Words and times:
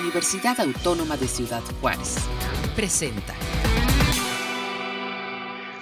Universidad 0.00 0.58
Autónoma 0.60 1.16
de 1.16 1.28
Ciudad 1.28 1.62
Juárez. 1.80 2.16
Presenta. 2.74 3.34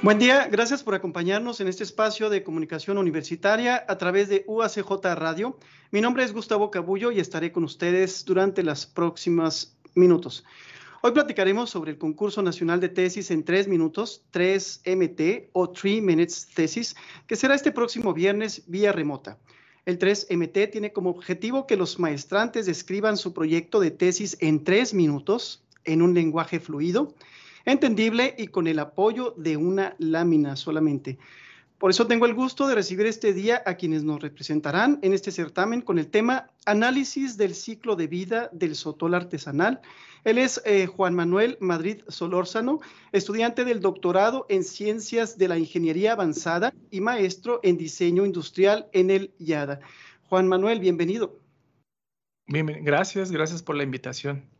Buen 0.02 0.18
día, 0.18 0.48
gracias 0.50 0.82
por 0.82 0.94
acompañarnos 0.94 1.60
en 1.60 1.68
este 1.68 1.84
espacio 1.84 2.28
de 2.28 2.42
comunicación 2.42 2.98
universitaria 2.98 3.84
a 3.88 3.98
través 3.98 4.28
de 4.28 4.44
UACJ 4.46 4.90
Radio. 5.14 5.56
Mi 5.90 6.00
nombre 6.00 6.24
es 6.24 6.32
Gustavo 6.32 6.70
Cabullo 6.70 7.10
y 7.10 7.20
estaré 7.20 7.52
con 7.52 7.64
ustedes 7.64 8.24
durante 8.24 8.62
los 8.62 8.84
próximos 8.86 9.76
minutos. 9.94 10.44
Hoy 11.02 11.12
platicaremos 11.12 11.70
sobre 11.70 11.92
el 11.92 11.98
concurso 11.98 12.42
nacional 12.42 12.80
de 12.80 12.90
tesis 12.90 13.30
en 13.30 13.44
tres 13.44 13.66
minutos, 13.66 14.22
3MT 14.32 15.48
o 15.52 15.70
3 15.70 16.02
Minutes 16.02 16.48
Thesis, 16.54 16.96
que 17.26 17.36
será 17.36 17.54
este 17.54 17.72
próximo 17.72 18.12
viernes 18.12 18.62
vía 18.66 18.92
remota. 18.92 19.38
El 19.84 19.98
3MT 19.98 20.70
tiene 20.70 20.92
como 20.92 21.10
objetivo 21.10 21.66
que 21.66 21.76
los 21.76 21.98
maestrantes 21.98 22.66
describan 22.66 23.16
su 23.16 23.32
proyecto 23.32 23.80
de 23.80 23.90
tesis 23.90 24.36
en 24.40 24.62
tres 24.62 24.94
minutos 24.94 25.62
en 25.84 26.02
un 26.02 26.14
lenguaje 26.14 26.60
fluido 26.60 27.14
entendible 27.64 28.34
y 28.38 28.48
con 28.48 28.66
el 28.66 28.78
apoyo 28.78 29.34
de 29.36 29.56
una 29.56 29.94
lámina 29.98 30.56
solamente. 30.56 31.18
Por 31.82 31.90
eso 31.90 32.06
tengo 32.06 32.26
el 32.26 32.34
gusto 32.34 32.68
de 32.68 32.76
recibir 32.76 33.06
este 33.06 33.32
día 33.32 33.60
a 33.66 33.74
quienes 33.74 34.04
nos 34.04 34.22
representarán 34.22 35.00
en 35.02 35.12
este 35.12 35.32
certamen 35.32 35.80
con 35.80 35.98
el 35.98 36.06
tema 36.06 36.48
Análisis 36.64 37.36
del 37.36 37.56
ciclo 37.56 37.96
de 37.96 38.06
vida 38.06 38.48
del 38.52 38.76
sotol 38.76 39.14
artesanal. 39.14 39.80
Él 40.22 40.38
es 40.38 40.62
eh, 40.64 40.86
Juan 40.86 41.12
Manuel 41.16 41.58
Madrid 41.58 42.02
Solórzano, 42.06 42.78
estudiante 43.10 43.64
del 43.64 43.80
doctorado 43.80 44.46
en 44.48 44.62
Ciencias 44.62 45.38
de 45.38 45.48
la 45.48 45.58
Ingeniería 45.58 46.12
Avanzada 46.12 46.72
y 46.92 47.00
maestro 47.00 47.58
en 47.64 47.78
Diseño 47.78 48.24
Industrial 48.24 48.86
en 48.92 49.10
el 49.10 49.34
IADA. 49.40 49.80
Juan 50.28 50.46
Manuel, 50.46 50.78
bienvenido. 50.78 51.40
Bien, 52.46 52.68
gracias, 52.84 53.32
gracias 53.32 53.60
por 53.60 53.74
la 53.74 53.82
invitación. 53.82 54.51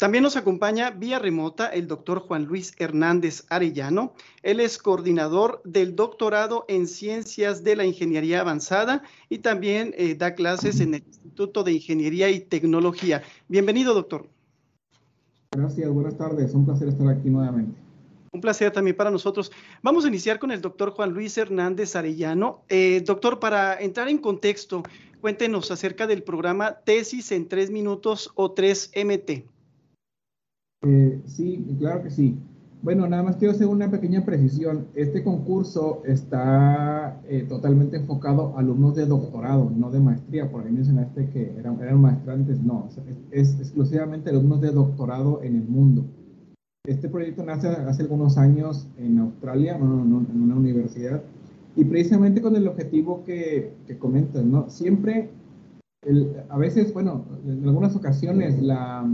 También 0.00 0.24
nos 0.24 0.38
acompaña 0.38 0.92
vía 0.92 1.18
remota 1.18 1.66
el 1.66 1.86
doctor 1.86 2.20
Juan 2.20 2.46
Luis 2.46 2.72
Hernández 2.78 3.44
Arellano. 3.50 4.14
Él 4.42 4.60
es 4.60 4.78
coordinador 4.78 5.60
del 5.62 5.94
doctorado 5.94 6.64
en 6.68 6.86
Ciencias 6.86 7.64
de 7.64 7.76
la 7.76 7.84
Ingeniería 7.84 8.40
Avanzada 8.40 9.02
y 9.28 9.40
también 9.40 9.92
eh, 9.98 10.14
da 10.14 10.34
clases 10.34 10.80
en 10.80 10.94
el 10.94 11.02
Instituto 11.06 11.64
de 11.64 11.72
Ingeniería 11.72 12.30
y 12.30 12.40
Tecnología. 12.40 13.20
Bienvenido, 13.46 13.92
doctor. 13.92 14.26
Gracias, 15.50 15.90
buenas 15.90 16.16
tardes. 16.16 16.54
Un 16.54 16.64
placer 16.64 16.88
estar 16.88 17.06
aquí 17.06 17.28
nuevamente. 17.28 17.78
Un 18.32 18.40
placer 18.40 18.72
también 18.72 18.96
para 18.96 19.10
nosotros. 19.10 19.52
Vamos 19.82 20.06
a 20.06 20.08
iniciar 20.08 20.38
con 20.38 20.50
el 20.50 20.62
doctor 20.62 20.92
Juan 20.92 21.10
Luis 21.10 21.36
Hernández 21.36 21.94
Arellano. 21.94 22.62
Eh, 22.70 23.02
doctor, 23.04 23.38
para 23.38 23.78
entrar 23.78 24.08
en 24.08 24.16
contexto, 24.16 24.82
cuéntenos 25.20 25.70
acerca 25.70 26.06
del 26.06 26.22
programa 26.22 26.78
Tesis 26.86 27.32
en 27.32 27.48
tres 27.48 27.70
minutos 27.70 28.32
o 28.34 28.54
3MT. 28.54 29.44
Eh, 30.82 31.20
sí, 31.26 31.76
claro 31.78 32.02
que 32.02 32.10
sí. 32.10 32.38
Bueno, 32.82 33.06
nada 33.06 33.22
más 33.22 33.36
quiero 33.36 33.52
hacer 33.52 33.66
una 33.66 33.90
pequeña 33.90 34.24
precisión. 34.24 34.86
Este 34.94 35.22
concurso 35.22 36.02
está 36.06 37.20
eh, 37.28 37.44
totalmente 37.46 37.98
enfocado 37.98 38.56
a 38.56 38.60
alumnos 38.60 38.94
de 38.94 39.04
doctorado, 39.04 39.70
no 39.76 39.90
de 39.90 40.00
maestría. 40.00 40.50
Por 40.50 40.64
ahí 40.64 40.72
mencionaste 40.72 41.28
que 41.28 41.52
eran, 41.58 41.78
eran 41.82 42.00
maestrantes. 42.00 42.62
No, 42.62 42.88
es, 43.30 43.60
exclusivamente 43.60 44.30
alumnos 44.30 44.62
de 44.62 44.70
doctorado 44.70 45.42
en 45.42 45.56
el 45.56 45.68
mundo. 45.68 46.06
Este 46.86 47.10
proyecto 47.10 47.44
nace 47.44 47.68
hace 47.68 48.02
algunos 48.02 48.38
años 48.38 48.88
en 48.96 49.18
Australia, 49.18 49.76
en 49.76 49.82
una 49.84 50.56
universidad, 50.56 51.22
y 51.76 51.84
precisamente 51.84 52.40
con 52.40 52.56
el 52.56 52.66
objetivo 52.66 53.22
que, 53.24 53.74
que 53.86 53.98
comentas, 53.98 54.42
¿no? 54.42 54.70
Siempre, 54.70 55.28
a 56.48 56.56
veces, 56.56 56.94
bueno, 56.94 57.26
en 57.46 57.68
algunas 57.68 57.94
ocasiones 57.94 58.60
la 58.62 59.06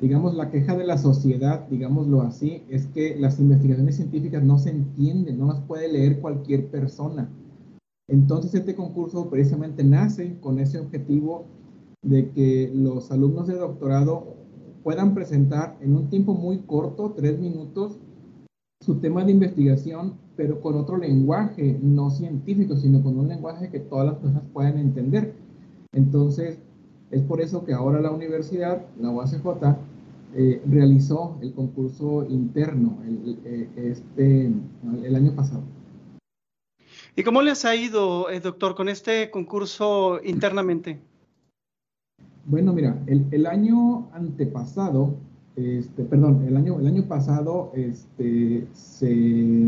digamos, 0.00 0.34
la 0.34 0.50
queja 0.50 0.76
de 0.76 0.86
la 0.86 0.96
sociedad, 0.96 1.68
digámoslo 1.68 2.22
así, 2.22 2.62
es 2.70 2.86
que 2.86 3.16
las 3.16 3.38
investigaciones 3.38 3.96
científicas 3.96 4.42
no 4.42 4.58
se 4.58 4.70
entienden, 4.70 5.38
no 5.38 5.46
las 5.48 5.60
puede 5.60 5.92
leer 5.92 6.20
cualquier 6.20 6.68
persona. 6.68 7.28
Entonces 8.08 8.54
este 8.54 8.74
concurso 8.74 9.28
precisamente 9.28 9.84
nace 9.84 10.36
con 10.40 10.58
ese 10.58 10.80
objetivo 10.80 11.44
de 12.02 12.30
que 12.30 12.72
los 12.74 13.10
alumnos 13.12 13.46
de 13.46 13.56
doctorado 13.56 14.36
puedan 14.82 15.14
presentar 15.14 15.76
en 15.80 15.94
un 15.94 16.08
tiempo 16.08 16.34
muy 16.34 16.58
corto, 16.60 17.12
tres 17.14 17.38
minutos, 17.38 17.98
su 18.80 18.96
tema 18.96 19.24
de 19.24 19.32
investigación, 19.32 20.14
pero 20.36 20.62
con 20.62 20.76
otro 20.76 20.96
lenguaje, 20.96 21.78
no 21.82 22.10
científico, 22.10 22.74
sino 22.76 23.02
con 23.02 23.18
un 23.18 23.28
lenguaje 23.28 23.68
que 23.68 23.80
todas 23.80 24.06
las 24.06 24.14
personas 24.16 24.44
puedan 24.54 24.78
entender. 24.78 25.34
Entonces, 25.92 26.58
es 27.10 27.22
por 27.22 27.42
eso 27.42 27.64
que 27.64 27.74
ahora 27.74 28.00
la 28.00 28.10
universidad, 28.10 28.86
la 28.98 29.10
UACJ, 29.10 29.44
eh, 30.34 30.62
realizó 30.64 31.38
el 31.42 31.52
concurso 31.52 32.24
interno 32.28 32.98
el, 33.04 33.38
eh, 33.44 33.68
este, 33.76 34.52
el 35.02 35.16
año 35.16 35.34
pasado. 35.34 35.62
¿Y 37.16 37.24
cómo 37.24 37.42
les 37.42 37.64
ha 37.64 37.74
ido, 37.74 38.30
eh, 38.30 38.38
doctor, 38.38 38.76
con 38.76 38.88
este 38.88 39.30
concurso 39.30 40.20
internamente? 40.22 41.00
Bueno, 42.46 42.72
mira, 42.72 42.96
el, 43.06 43.26
el 43.32 43.46
año 43.46 44.08
antepasado, 44.12 45.16
este, 45.56 46.04
perdón, 46.04 46.44
el 46.46 46.56
año, 46.56 46.78
el 46.78 46.86
año 46.86 47.02
pasado 47.04 47.72
este, 47.74 48.68
se, 48.72 49.66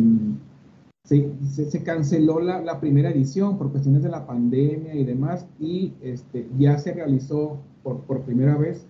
se, 1.05 1.71
se, 1.71 1.83
canceló 1.83 2.41
la, 2.41 2.61
la, 2.61 2.79
primera 2.79 3.11
edición 3.11 3.59
por 3.59 3.73
cuestiones 3.73 4.05
de 4.05 4.11
la 4.11 4.27
pandemia 4.27 4.95
y 4.95 5.05
demás, 5.05 5.47
y 5.59 5.93
este, 6.03 6.49
ya 6.57 6.79
se 6.79 6.93
realizó 6.93 7.59
por, 7.83 8.01
por 8.03 8.21
primera 8.23 8.57
vez 8.57 8.87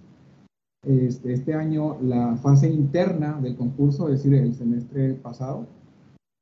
este, 0.84 1.32
este, 1.32 1.54
año 1.54 1.96
la 2.02 2.36
fase 2.36 2.68
interna 2.68 3.38
del 3.40 3.56
concurso, 3.56 4.08
es 4.08 4.22
decir, 4.22 4.34
el 4.34 4.54
semestre 4.54 5.14
pasado, 5.14 5.66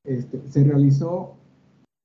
este, 0.05 0.41
se 0.49 0.65
realizó 0.65 1.35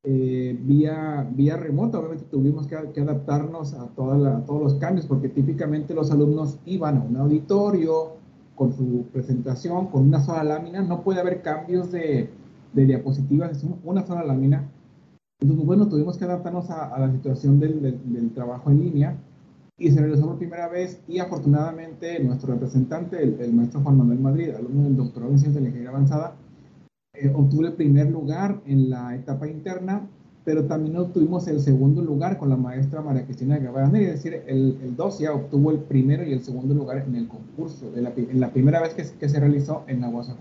eh, 0.03 0.57
vía, 0.61 1.27
vía 1.31 1.55
remota. 1.55 1.99
Obviamente 1.99 2.25
tuvimos 2.29 2.67
que, 2.67 2.75
adaptarnos 2.75 3.73
a, 3.73 3.87
toda 3.87 4.45
todos 4.45 4.61
los 4.61 4.73
cambios, 4.75 5.05
porque 5.05 5.29
típicamente 5.29 5.93
los 5.93 6.11
alumnos 6.11 6.59
iban 6.65 6.97
a 6.97 7.03
un 7.03 7.15
auditorio 7.15 8.17
con 8.55 8.73
su 8.73 9.05
presentación, 9.13 9.87
con 9.87 10.03
una 10.03 10.19
sola 10.19 10.43
lámina. 10.43 10.81
No 10.81 11.03
puede 11.03 11.21
haber 11.21 11.41
cambios 11.41 11.91
de, 11.91 12.29
de 12.73 12.85
diapositivas, 12.85 13.51
es 13.51 13.65
una 13.83 14.05
sola 14.05 14.25
lámina. 14.25 14.69
Entonces, 15.39 15.65
bueno, 15.65 15.87
tuvimos 15.87 16.17
que 16.17 16.25
adaptarnos 16.25 16.69
a, 16.69 16.99
la 16.99 17.11
situación 17.11 17.59
del, 17.59 17.81
del 17.81 18.33
trabajo 18.33 18.71
en 18.71 18.81
línea 18.81 19.17
y 19.77 19.91
se 19.91 19.99
realizó 19.99 20.27
por 20.27 20.37
primera 20.37 20.69
vez 20.69 21.01
y 21.07 21.19
afortunadamente 21.19 22.19
nuestro 22.19 22.53
representante, 22.53 23.21
el, 23.21 23.53
maestro 23.53 23.81
Juan 23.81 23.97
Manuel 23.97 24.19
Madrid, 24.19 24.51
alumno 24.51 24.83
del 24.83 24.95
doctorado 24.95 25.31
en 25.31 25.39
Ciencias 25.39 25.55
de 25.55 25.61
la 25.61 25.67
Ingeniería 25.67 25.89
Avanzada, 25.89 26.35
eh, 27.13 27.31
obtuvo 27.33 27.65
el 27.65 27.73
primer 27.73 28.09
lugar 28.09 28.61
en 28.65 28.89
la 28.89 29.15
etapa 29.15 29.47
interna, 29.47 30.07
pero 30.45 30.65
también 30.65 30.95
obtuvimos 30.97 31.47
el 31.47 31.59
segundo 31.59 32.01
lugar 32.01 32.37
con 32.37 32.49
la 32.49 32.55
maestra 32.55 33.01
María 33.01 33.25
Cristina 33.25 33.57
Guevara 33.57 33.87
es 33.87 34.23
decir, 34.23 34.43
el, 34.47 34.77
el 34.81 34.95
ya 35.19 35.33
obtuvo 35.33 35.71
el 35.71 35.79
primero 35.79 36.23
y 36.23 36.33
el 36.33 36.43
segundo 36.43 36.73
lugar 36.73 36.99
en 36.99 37.15
el 37.15 37.27
concurso, 37.27 37.91
en 37.95 38.03
la, 38.03 38.13
en 38.15 38.39
la 38.39 38.51
primera 38.51 38.81
vez 38.81 38.93
que, 38.93 39.03
que, 39.17 39.27
se 39.27 39.39
realizó 39.39 39.83
en 39.87 40.01
la 40.01 40.09
UASA. 40.09 40.37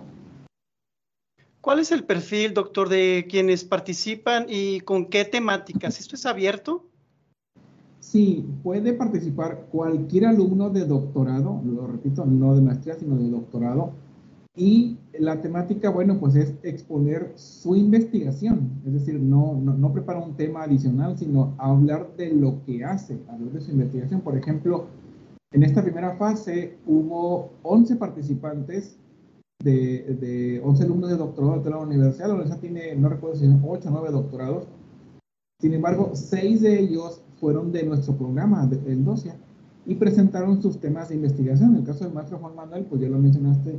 ¿Cuál 1.61 1.78
es 1.78 1.91
el 1.91 2.05
perfil, 2.05 2.53
doctor, 2.53 2.91
de 2.91 3.27
quienes 3.28 3.65
participan 3.65 4.45
y 4.49 4.81
con 4.81 5.06
qué 5.06 5.25
temáticas? 5.25 5.99
¿Esto 5.99 6.15
es 6.15 6.27
abierto? 6.27 6.84
Sí, 8.04 8.47
puede 8.62 8.92
participar 8.92 9.66
cualquier 9.72 10.26
alumno 10.26 10.69
de 10.69 10.84
doctorado, 10.84 11.62
lo 11.65 11.87
repito, 11.87 12.26
no 12.26 12.54
de 12.54 12.60
maestría, 12.60 12.97
sino 12.97 13.16
de 13.16 13.31
doctorado. 13.31 13.92
Y 14.54 14.98
la 15.19 15.41
temática, 15.41 15.88
bueno, 15.88 16.20
pues 16.20 16.37
es 16.37 16.54
exponer 16.62 17.32
su 17.34 17.75
investigación, 17.75 18.70
es 18.87 18.92
decir, 18.92 19.19
no, 19.19 19.59
no, 19.59 19.72
no 19.72 19.92
prepara 19.92 20.20
un 20.20 20.37
tema 20.37 20.65
adicional, 20.65 21.16
sino 21.16 21.54
hablar 21.56 22.15
de 22.19 22.34
lo 22.34 22.62
que 22.66 22.84
hace, 22.84 23.19
hablar 23.26 23.53
de 23.53 23.60
su 23.62 23.72
investigación. 23.72 24.21
Por 24.21 24.36
ejemplo, 24.36 24.84
en 25.53 25.62
esta 25.62 25.82
primera 25.82 26.15
fase 26.16 26.77
hubo 26.86 27.53
11 27.62 27.97
participantes 27.97 28.98
de, 29.65 30.18
de 30.21 30.60
11 30.62 30.84
alumnos 30.84 31.10
de 31.10 31.16
doctorado 31.16 31.62
de 31.62 31.71
la 31.71 31.78
universidad. 31.78 32.28
La 32.28 32.34
universidad 32.34 32.60
tiene, 32.60 32.95
no 32.97 33.09
recuerdo 33.09 33.36
si 33.36 33.47
son 33.47 33.62
8 33.66 33.89
o 33.89 33.92
9 33.92 34.10
doctorados. 34.12 34.68
Sin 35.59 35.72
embargo, 35.72 36.10
6 36.12 36.60
de 36.60 36.80
ellos 36.80 37.23
fueron 37.44 37.72
de 37.72 37.82
nuestro 37.82 38.16
programa, 38.16 38.66
el 38.86 39.04
DOCIA, 39.04 39.36
y 39.84 39.96
presentaron 39.96 40.62
sus 40.62 40.80
temas 40.80 41.10
de 41.10 41.16
investigación. 41.16 41.72
En 41.72 41.80
el 41.80 41.84
caso 41.84 42.04
del 42.04 42.14
maestro 42.14 42.38
Juan 42.38 42.56
Manuel, 42.56 42.86
pues 42.86 43.02
ya 43.02 43.08
lo 43.10 43.18
mencionaste, 43.18 43.78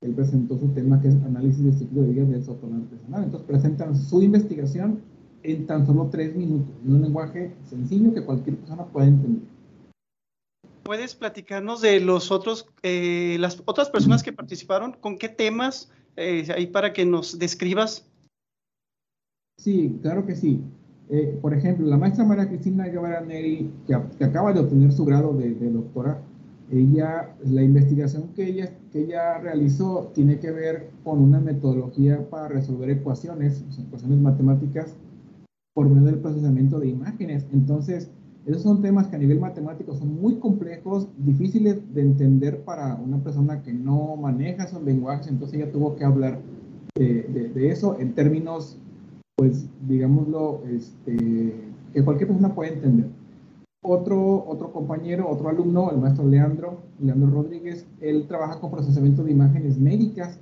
él 0.00 0.14
presentó 0.14 0.56
su 0.56 0.68
tema 0.68 1.02
que 1.02 1.08
es 1.08 1.16
análisis 1.16 1.64
de 1.64 1.72
ciclo 1.72 2.02
de 2.02 2.12
vida 2.12 2.24
del 2.26 2.44
sotón 2.44 2.84
artesanal. 2.84 3.24
Entonces 3.24 3.48
presentan 3.48 3.96
su 3.96 4.22
investigación 4.22 5.00
en 5.42 5.66
tan 5.66 5.88
solo 5.88 6.08
tres 6.08 6.36
minutos, 6.36 6.72
en 6.84 6.94
un 6.94 7.02
lenguaje 7.02 7.52
sencillo 7.68 8.14
que 8.14 8.24
cualquier 8.24 8.58
persona 8.58 8.84
pueda 8.84 9.08
entender. 9.08 9.42
¿Puedes 10.84 11.16
platicarnos 11.16 11.80
de 11.80 11.98
los 11.98 12.30
otros, 12.30 12.68
eh, 12.84 13.38
las 13.40 13.60
otras 13.66 13.90
personas 13.90 14.22
que 14.22 14.32
participaron? 14.32 14.92
¿Con 15.00 15.18
qué 15.18 15.28
temas? 15.28 15.90
Eh, 16.14 16.46
ahí 16.54 16.68
para 16.68 16.92
que 16.92 17.04
nos 17.04 17.40
describas. 17.40 18.08
Sí, 19.58 19.98
claro 20.00 20.24
que 20.26 20.36
sí. 20.36 20.62
Eh, 21.10 21.38
por 21.42 21.52
ejemplo, 21.54 21.86
la 21.86 21.96
maestra 21.96 22.24
María 22.24 22.48
Cristina 22.48 22.86
Guevara 22.86 23.20
Neri, 23.20 23.70
que, 23.86 23.94
acaba 24.24 24.52
de 24.52 24.60
obtener 24.60 24.92
su 24.92 25.04
grado 25.04 25.32
de, 25.34 25.54
doctora, 25.70 26.22
ella, 26.70 27.34
la 27.44 27.62
investigación 27.62 28.28
que 28.36 28.46
ella, 28.46 28.72
que 28.92 29.02
ella 29.02 29.38
realizó 29.38 30.12
tiene 30.14 30.38
que 30.38 30.52
ver 30.52 30.90
con 31.02 31.20
una 31.20 31.40
metodología 31.40 32.30
para 32.30 32.46
resolver 32.46 32.90
ecuaciones, 32.90 33.64
ecuaciones 33.76 34.20
matemáticas, 34.20 34.94
por 35.74 35.88
medio 35.88 36.06
del 36.06 36.20
procesamiento 36.20 36.78
de 36.78 36.88
imágenes. 36.88 37.46
Entonces, 37.52 38.10
esos 38.46 38.62
son 38.62 38.80
temas 38.80 39.08
que 39.08 39.16
a 39.16 39.18
nivel 39.18 39.40
matemático 39.40 39.94
son 39.94 40.20
muy 40.20 40.36
complejos, 40.36 41.08
difíciles 41.18 41.92
de 41.92 42.02
entender 42.02 42.62
para 42.64 42.94
una 42.94 43.22
persona 43.22 43.62
que 43.62 43.72
no 43.72 44.16
maneja 44.16 44.64
esos 44.64 44.82
lenguajes, 44.82 45.28
entonces 45.28 45.58
ella 45.58 45.72
tuvo 45.72 45.96
que 45.96 46.04
hablar 46.04 46.38
de, 46.94 47.50
de, 47.54 47.70
eso 47.70 47.98
en 48.00 48.14
términos, 48.14 48.78
pues, 49.40 49.64
digámoslo, 49.88 50.60
este, 50.68 51.54
que 51.94 52.04
cualquier 52.04 52.28
persona 52.28 52.54
puede 52.54 52.74
entender. 52.74 53.06
Otro, 53.82 54.44
otro 54.46 54.70
compañero, 54.70 55.30
otro 55.30 55.48
alumno, 55.48 55.90
el 55.90 55.96
maestro 55.96 56.28
Leandro, 56.28 56.82
Leandro 57.00 57.30
Rodríguez, 57.30 57.86
él 58.02 58.26
trabaja 58.28 58.60
con 58.60 58.70
procesamiento 58.70 59.24
de 59.24 59.32
imágenes 59.32 59.78
médicas, 59.78 60.38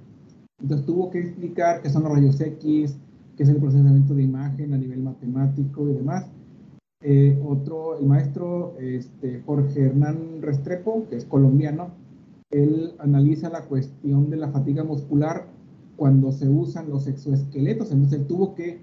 entonces 0.61 0.85
tuvo 0.85 1.13
que 1.13 1.21
explicar 1.21 1.81
qué 1.81 1.91
son 1.91 2.03
los 2.03 2.13
rayos 2.13 2.41
X, 2.41 2.99
qué 3.37 3.45
es 3.45 3.49
el 3.49 3.59
procesamiento 3.59 4.17
de 4.17 4.25
imagen 4.25 4.75
a 4.75 4.79
nivel 4.79 5.01
matemático 5.05 5.89
y 5.89 5.93
demás. 5.93 6.27
Eh, 7.01 7.41
otro, 7.47 8.01
el 8.01 8.05
maestro 8.05 8.75
este, 8.81 9.43
Jorge 9.47 9.81
Hernán 9.81 10.43
Restrepo, 10.43 11.07
que 11.09 11.15
es 11.15 11.25
colombiano, 11.25 11.91
él 12.51 12.95
analiza 12.99 13.49
la 13.49 13.63
cuestión 13.67 14.29
de 14.29 14.39
la 14.39 14.49
fatiga 14.49 14.83
muscular 14.83 15.47
cuando 15.99 16.31
se 16.31 16.49
usan 16.49 16.89
los 16.89 17.09
exoesqueletos. 17.09 17.91
Entonces 17.91 18.21
él 18.21 18.27
tuvo 18.27 18.55
que, 18.55 18.79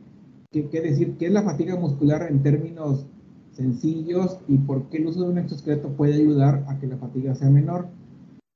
que, 0.51 0.81
decir 0.81 1.15
qué 1.17 1.27
es 1.27 1.31
la 1.31 1.43
fatiga 1.43 1.77
muscular 1.77 2.27
en 2.29 2.43
términos 2.43 3.07
sencillos 3.51 4.37
y 4.49 4.57
por 4.57 4.89
qué 4.89 4.97
el 4.97 5.07
uso 5.07 5.23
de 5.23 5.29
un 5.29 5.37
exoesqueleto 5.37 5.89
puede 5.93 6.15
ayudar 6.15 6.65
a 6.67 6.77
que 6.77 6.87
la 6.87 6.97
fatiga 6.97 7.33
sea 7.33 7.49
menor. 7.49 7.87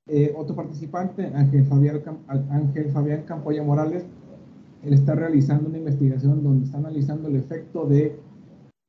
Eh, 0.06 0.34
otro 0.36 0.54
participante, 0.54 1.32
Ángel 1.34 1.64
Fabián, 1.64 2.02
Ángel 2.28 2.90
Fabián 2.90 3.22
Campoya 3.22 3.62
Morales, 3.62 4.04
él 4.84 4.92
está 4.92 5.14
realizando 5.14 5.68
una 5.68 5.78
investigación 5.78 6.42
donde 6.42 6.66
está 6.66 6.78
analizando 6.78 7.28
el 7.28 7.36
efecto 7.36 7.86
de 7.86 8.18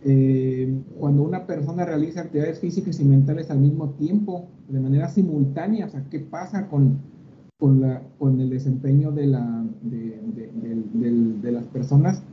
eh, 0.04 0.82
cuando 1.00 1.22
una 1.22 1.46
persona 1.46 1.86
realiza 1.86 2.22
actividades 2.22 2.60
físicas 2.60 3.00
y 3.00 3.06
mentales 3.06 3.52
al 3.52 3.60
mismo 3.60 3.92
tiempo, 3.92 4.48
de 4.68 4.80
manera 4.80 5.08
simultánea, 5.08 5.86
o 5.86 5.90
sea, 5.90 6.04
¿qué 6.10 6.20
pasa 6.20 6.68
con, 6.68 7.00
con, 7.62 7.80
la, 7.80 8.02
con 8.18 8.42
el 8.42 8.50
desempeño 8.50 9.12
de, 9.12 9.28
la, 9.28 9.64
de, 9.84 10.20
de, 10.96 11.52
las 11.52 11.64
personas? 11.66 12.24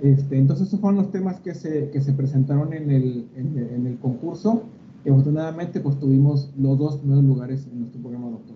Este, 0.00 0.38
entonces, 0.38 0.68
esos 0.68 0.78
fueron 0.78 1.02
los 1.02 1.10
temas 1.10 1.40
que 1.40 1.56
se, 1.56 1.90
que 1.90 2.00
se 2.00 2.12
presentaron 2.12 2.72
en 2.72 2.88
el, 2.88 3.28
en, 3.34 3.84
el 3.84 3.98
concurso 3.98 4.62
y 5.04 5.10
afortunadamente 5.10 5.80
pues 5.80 5.98
tuvimos 5.98 6.52
los 6.56 6.78
dos 6.78 6.98
primeros 6.98 7.24
lugares 7.24 7.66
en 7.66 7.80
nuestro 7.80 8.00
programa 8.00 8.30
doctor. 8.30 8.54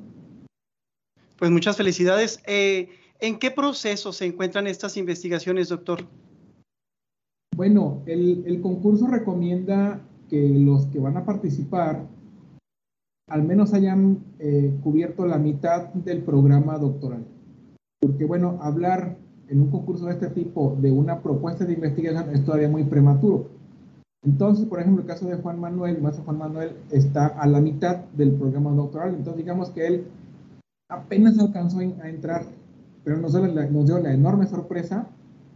Pues 1.37 1.51
muchas 1.51 1.77
felicidades. 1.77 2.41
Eh, 2.47 2.89
¿En 3.19 3.41
qué 3.41 3.51
proceso 3.51 4.13
se 4.13 4.27
encuentran 4.27 4.69
estas 4.69 4.97
investigaciones, 4.97 5.69
doctor? 5.69 6.07
Bueno, 7.57 8.03
el, 8.07 8.61
concurso 8.63 9.09
recomienda 9.09 10.01
que 10.31 10.49
los 10.49 10.87
que 10.87 11.01
van 11.01 11.17
a 11.17 11.25
participar 11.25 12.07
al 13.33 13.45
menos 13.45 13.73
hayan 13.73 14.19
eh, 14.39 14.79
cubierto 14.83 15.25
la 15.25 15.39
mitad 15.39 15.89
del 15.95 16.21
programa 16.21 16.77
doctoral. 16.77 17.25
Porque 17.99 18.27
bueno, 18.27 18.59
hablar 18.61 19.17
en 19.49 19.63
un 19.63 19.71
concurso 19.71 20.05
de 20.05 20.13
este 20.13 20.29
tipo 20.29 20.77
de 20.79 20.93
una 20.93 21.23
propuesta 21.23 21.65
de 21.65 21.73
investigación 21.73 22.29
es 22.35 22.45
todavía 22.45 22.69
muy 22.69 22.85
prematuro. 22.85 23.49
Entonces, 24.23 24.67
por 24.67 24.81
ejemplo, 24.81 25.01
el 25.01 25.09
caso 25.09 25.27
de 25.27 25.37
Juan 25.37 25.59
Manuel, 25.59 25.97
el 25.97 26.03
maestro 26.03 26.25
Juan 26.25 26.37
Manuel 26.37 26.73
está 26.91 27.27
a 27.27 27.47
la 27.47 27.63
mitad 27.63 28.05
del 28.19 28.33
programa 28.33 28.71
doctoral, 28.73 29.15
entonces 29.15 29.39
digamos 29.39 29.71
que 29.71 29.87
él 29.87 30.05
apenas 30.91 31.39
alcanzó 31.39 31.79
a 31.79 32.09
entrar, 32.11 32.45
pero 33.03 33.17
nos 33.17 33.33
dio, 33.33 33.47
la, 33.47 33.67
nos 33.67 33.87
dio 33.87 33.99
la 33.99 34.13
enorme 34.13 34.47
sorpresa 34.47 35.07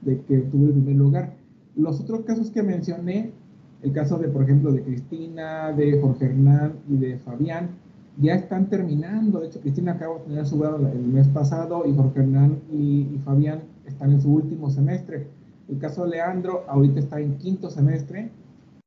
de 0.00 0.22
que 0.22 0.38
tuvo 0.38 0.68
el 0.68 0.72
primer 0.72 0.96
lugar. 0.96 1.34
Los 1.74 2.00
otros 2.00 2.22
casos 2.22 2.50
que 2.50 2.62
mencioné, 2.62 3.32
el 3.86 3.92
caso 3.92 4.18
de, 4.18 4.26
por 4.26 4.42
ejemplo, 4.42 4.72
de 4.72 4.82
Cristina, 4.82 5.72
de 5.72 6.00
Jorge 6.00 6.24
Hernán 6.24 6.72
y 6.88 6.96
de 6.96 7.18
Fabián, 7.18 7.68
ya 8.20 8.34
están 8.34 8.66
terminando. 8.66 9.38
De 9.38 9.46
hecho, 9.46 9.60
Cristina 9.60 9.92
acaba 9.92 10.18
de 10.18 10.24
tener 10.24 10.44
su 10.44 10.58
grado 10.58 10.78
el 10.78 11.06
mes 11.06 11.28
pasado 11.28 11.86
y 11.86 11.94
Jorge 11.94 12.20
Hernán 12.20 12.58
y, 12.72 13.20
Fabián 13.24 13.60
están 13.86 14.10
en 14.10 14.20
su 14.20 14.32
último 14.32 14.70
semestre. 14.70 15.28
El 15.68 15.78
caso 15.78 16.02
de 16.02 16.10
Leandro 16.10 16.64
ahorita 16.68 16.98
está 16.98 17.20
en 17.20 17.38
quinto 17.38 17.70
semestre. 17.70 18.32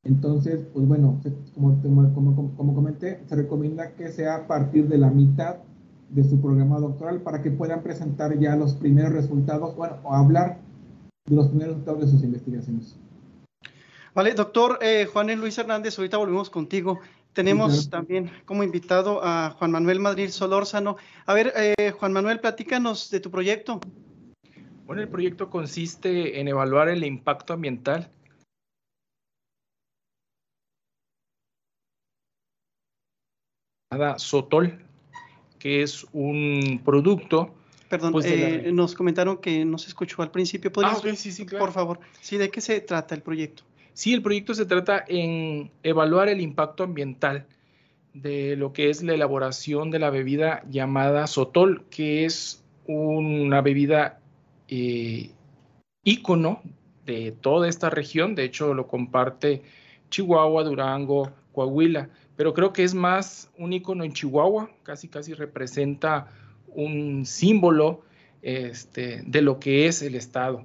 Entonces, 0.03 0.65
pues 0.73 0.85
bueno, 0.85 1.21
como, 1.55 1.81
como, 2.13 2.53
como, 2.55 2.75
comenté, 2.75 3.21
se 3.27 3.35
recomienda 3.37 3.91
que 3.91 4.09
sea 4.09 4.35
a 4.35 4.47
partir 4.47 4.89
de 4.89 4.97
la 4.97 5.09
mitad 5.09 5.57
de 6.09 6.25
su 6.25 6.41
programa 6.41 6.77
doctoral 6.79 7.21
para 7.21 7.41
que 7.41 7.51
puedan 7.51 7.83
presentar 7.83 8.37
ya 8.37 8.57
los 8.57 8.73
primeros 8.73 9.13
resultados, 9.13 9.77
bueno, 9.77 9.95
o 10.03 10.13
hablar 10.13 10.57
de 11.25 11.35
los 11.37 11.47
primeros 11.47 11.75
resultados 11.75 12.01
de 12.01 12.07
sus 12.07 12.23
investigaciones. 12.23 12.97
Vale, 14.13 14.33
doctor 14.33 14.79
eh, 14.81 15.07
Juan 15.11 15.33
Luis 15.39 15.57
Hernández, 15.57 15.97
ahorita 15.97 16.17
volvemos 16.17 16.49
contigo. 16.49 16.99
Tenemos 17.33 17.89
también 17.89 18.31
como 18.45 18.63
invitado 18.63 19.21
a 19.23 19.51
Juan 19.51 19.71
Manuel 19.71 19.99
Madrid 19.99 20.29
Solórzano. 20.29 20.97
A 21.25 21.33
ver, 21.33 21.53
eh, 21.55 21.91
Juan 21.91 22.11
Manuel, 22.11 22.39
platícanos 22.39 23.09
de 23.11 23.19
tu 23.19 23.29
proyecto. 23.29 23.79
Bueno, 24.85 25.03
el 25.03 25.09
proyecto 25.09 25.49
consiste 25.49 26.39
en 26.39 26.47
evaluar 26.47 26.89
el 26.89 27.03
impacto 27.03 27.53
ambiental 27.53 28.11
Sotol, 34.17 34.79
que 35.57 35.81
es 35.81 36.05
un 36.13 36.81
producto 36.85 37.55
Perdón, 37.89 38.11
pues 38.11 38.27
eh, 38.27 38.69
nos 38.71 38.93
comentaron 38.93 39.37
que 39.37 39.65
no 39.65 39.79
se 39.79 39.87
escuchó 39.87 40.21
al 40.21 40.29
principio. 40.29 40.71
¿Podrías, 40.71 41.03
ah, 41.03 41.15
sí, 41.15 41.31
sí, 41.31 41.45
claro. 41.45 41.65
Por 41.65 41.73
favor, 41.73 41.99
sí, 42.21 42.37
¿de 42.37 42.51
qué 42.51 42.61
se 42.61 42.81
trata 42.81 43.15
el 43.15 43.23
proyecto? 43.23 43.63
Sí, 43.99 44.13
el 44.13 44.21
proyecto 44.21 44.53
se 44.53 44.65
trata 44.65 45.03
en 45.09 45.71
evaluar 45.83 46.29
el 46.29 46.39
impacto 46.39 46.85
ambiental 46.85 47.45
de 48.13 48.55
lo 48.55 48.71
que 48.71 48.89
es 48.89 49.03
la 49.03 49.13
elaboración 49.13 49.91
de 49.91 49.99
la 49.99 50.09
bebida 50.09 50.63
llamada 50.69 51.27
Sotol, 51.27 51.83
que 51.89 52.23
es 52.23 52.63
una 52.85 53.59
bebida 53.59 54.21
eh, 54.69 55.31
ícono 56.05 56.61
de 57.05 57.33
toda 57.41 57.67
esta 57.67 57.89
región. 57.89 58.35
De 58.35 58.45
hecho, 58.45 58.73
lo 58.73 58.87
comparte 58.87 59.63
Chihuahua, 60.09 60.63
Durango, 60.63 61.33
Coahuila, 61.51 62.07
pero 62.37 62.53
creo 62.53 62.71
que 62.71 62.85
es 62.85 62.93
más 62.93 63.51
un 63.57 63.73
ícono 63.73 64.05
en 64.05 64.13
Chihuahua, 64.13 64.69
casi 64.83 65.09
casi 65.09 65.33
representa 65.33 66.31
un 66.67 67.25
símbolo 67.25 68.05
este, 68.41 69.23
de 69.27 69.41
lo 69.41 69.59
que 69.59 69.87
es 69.87 70.01
el 70.01 70.15
Estado. 70.15 70.63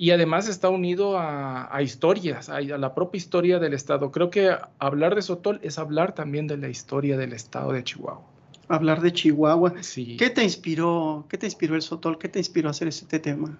Y 0.00 0.12
además 0.12 0.48
está 0.48 0.68
unido 0.68 1.18
a, 1.18 1.82
historias, 1.82 2.48
a, 2.48 2.60
la 2.60 2.94
propia 2.94 3.18
historia 3.18 3.58
del 3.58 3.74
Estado. 3.74 4.12
Creo 4.12 4.30
que 4.30 4.56
hablar 4.78 5.16
de 5.16 5.22
Sotol 5.22 5.58
es 5.60 5.76
hablar 5.76 6.14
también 6.14 6.46
de 6.46 6.56
la 6.56 6.68
historia 6.68 7.16
del 7.16 7.32
Estado 7.32 7.72
de 7.72 7.82
Chihuahua. 7.82 8.22
Hablar 8.68 9.00
de 9.00 9.12
Chihuahua. 9.12 9.74
Sí. 9.80 10.16
¿Qué 10.16 10.30
te 10.30 10.44
inspiró? 10.44 11.26
¿Qué 11.28 11.36
te 11.36 11.46
inspiró 11.46 11.74
el 11.74 11.82
Sotol? 11.82 12.16
¿Qué 12.16 12.28
te 12.28 12.38
inspiró 12.38 12.68
a 12.68 12.70
hacer 12.70 12.86
este 12.86 13.18
tema? 13.18 13.58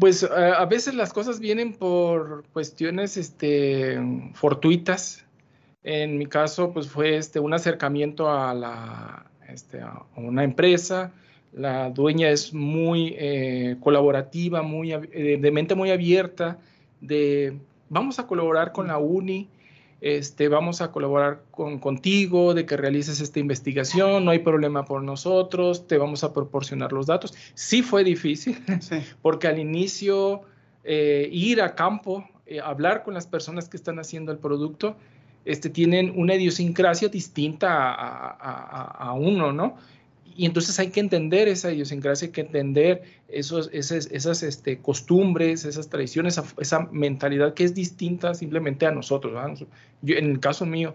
Pues 0.00 0.24
eh, 0.24 0.28
a 0.34 0.64
veces 0.66 0.94
las 0.94 1.12
cosas 1.12 1.38
vienen 1.38 1.72
por 1.72 2.44
cuestiones 2.52 3.16
este, 3.16 3.96
fortuitas. 4.34 5.24
En 5.84 6.18
mi 6.18 6.26
caso, 6.26 6.72
pues 6.72 6.88
fue 6.88 7.16
este, 7.16 7.38
un 7.38 7.54
acercamiento 7.54 8.28
a, 8.28 8.52
la, 8.54 9.26
este, 9.46 9.82
a 9.82 10.02
una 10.16 10.42
empresa, 10.42 11.12
la 11.56 11.88
dueña 11.88 12.28
es 12.28 12.52
muy 12.52 13.14
eh, 13.18 13.76
colaborativa, 13.80 14.60
muy, 14.60 14.92
eh, 14.92 15.38
de 15.40 15.50
mente 15.50 15.74
muy 15.74 15.90
abierta, 15.90 16.58
de 17.00 17.58
vamos 17.88 18.18
a 18.18 18.26
colaborar 18.26 18.72
con 18.72 18.88
la 18.88 18.98
UNI, 18.98 19.48
este, 20.02 20.48
vamos 20.48 20.82
a 20.82 20.92
colaborar 20.92 21.44
con, 21.50 21.78
contigo, 21.78 22.52
de 22.52 22.66
que 22.66 22.76
realices 22.76 23.22
esta 23.22 23.40
investigación, 23.40 24.26
no 24.26 24.32
hay 24.32 24.40
problema 24.40 24.84
por 24.84 25.02
nosotros, 25.02 25.86
te 25.86 25.96
vamos 25.96 26.24
a 26.24 26.34
proporcionar 26.34 26.92
los 26.92 27.06
datos. 27.06 27.32
Sí 27.54 27.80
fue 27.80 28.04
difícil, 28.04 28.58
porque 29.22 29.48
al 29.48 29.58
inicio 29.58 30.42
eh, 30.84 31.26
ir 31.32 31.62
a 31.62 31.74
campo, 31.74 32.28
hablar 32.62 33.02
con 33.02 33.14
las 33.14 33.26
personas 33.26 33.70
que 33.70 33.78
están 33.78 33.98
haciendo 33.98 34.30
el 34.30 34.38
producto, 34.38 34.94
este, 35.46 35.70
tienen 35.70 36.12
una 36.16 36.34
idiosincrasia 36.34 37.08
distinta 37.08 37.94
a, 37.94 39.08
a 39.08 39.12
uno, 39.14 39.52
¿no? 39.54 39.76
Y 40.36 40.44
entonces 40.44 40.78
hay 40.78 40.90
que 40.90 41.00
entender 41.00 41.48
esa 41.48 41.72
idiosincrasia, 41.72 42.26
hay 42.26 42.32
que 42.32 42.42
entender 42.42 43.02
esos, 43.28 43.70
esas, 43.72 44.06
esas 44.06 44.42
este, 44.42 44.78
costumbres, 44.78 45.64
esas 45.64 45.88
tradiciones, 45.88 46.40
esa, 46.58 46.88
mentalidad 46.92 47.54
que 47.54 47.64
es 47.64 47.74
distinta 47.74 48.34
simplemente 48.34 48.86
a 48.86 48.90
nosotros, 48.90 49.34
Yo, 50.02 50.16
en 50.16 50.30
el 50.30 50.40
caso 50.40 50.66
mío. 50.66 50.94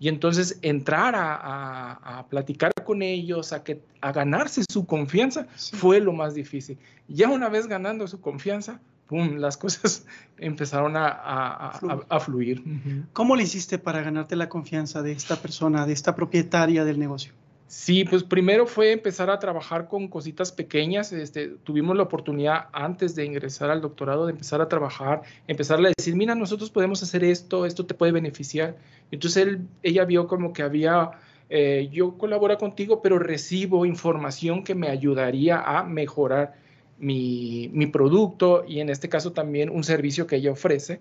Y 0.00 0.08
entonces 0.08 0.58
entrar 0.62 1.14
a, 1.16 2.26
platicar 2.30 2.72
con 2.84 3.02
ellos, 3.02 3.52
a, 3.52 3.62
que, 3.62 3.82
a 4.00 4.12
ganarse 4.12 4.62
su 4.68 4.86
confianza, 4.86 5.46
fue 5.54 6.00
lo 6.00 6.12
más 6.12 6.34
difícil. 6.34 6.78
Ya 7.06 7.28
una 7.28 7.48
vez 7.48 7.66
ganando 7.66 8.08
su 8.08 8.20
confianza, 8.20 8.80
¡pum!, 9.06 9.36
las 9.36 9.56
cosas 9.56 10.06
empezaron 10.38 10.94
a, 10.96 12.20
fluir. 12.24 12.64
¿Cómo 13.12 13.36
le 13.36 13.42
hiciste 13.44 13.78
para 13.78 14.00
ganarte 14.00 14.36
la 14.36 14.48
confianza 14.48 15.02
de 15.02 15.12
esta 15.12 15.36
persona, 15.36 15.86
de 15.86 15.92
esta 15.92 16.14
propietaria 16.14 16.84
del 16.84 16.98
negocio? 16.98 17.34
Sí, 17.70 18.04
pues 18.04 18.24
primero 18.24 18.66
fue 18.66 18.90
empezar 18.90 19.30
a 19.30 19.38
trabajar 19.38 19.86
con 19.86 20.08
cositas 20.08 20.50
pequeñas. 20.50 21.12
Este, 21.12 21.50
tuvimos 21.62 21.96
la 21.96 22.02
oportunidad 22.02 22.66
antes 22.72 23.14
de 23.14 23.24
ingresar 23.24 23.70
al 23.70 23.80
doctorado 23.80 24.26
de 24.26 24.32
empezar 24.32 24.60
a 24.60 24.68
trabajar, 24.68 25.22
empezarle 25.46 25.86
a 25.86 25.92
decir, 25.96 26.16
mira, 26.16 26.34
nosotros 26.34 26.68
podemos 26.68 27.00
hacer 27.04 27.22
esto, 27.22 27.66
esto 27.66 27.86
te 27.86 27.94
puede 27.94 28.10
beneficiar. 28.10 28.76
Entonces 29.12 29.58
ella 29.84 30.04
vio 30.04 30.26
como 30.26 30.52
que 30.52 30.64
había, 30.64 31.12
eh, 31.48 31.88
yo 31.92 32.18
colaboro 32.18 32.58
contigo, 32.58 33.02
pero 33.02 33.20
recibo 33.20 33.86
información 33.86 34.64
que 34.64 34.74
me 34.74 34.88
ayudaría 34.88 35.62
a 35.62 35.84
mejorar 35.84 36.54
mi, 36.98 37.70
mi, 37.72 37.86
producto 37.86 38.64
y 38.66 38.80
en 38.80 38.88
este 38.88 39.08
caso 39.08 39.30
también 39.32 39.70
un 39.70 39.84
servicio 39.84 40.26
que 40.26 40.36
ella 40.36 40.50
ofrece. 40.50 41.00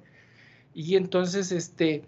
Y 0.76 0.98
entonces, 0.98 1.52
este, 1.52 2.04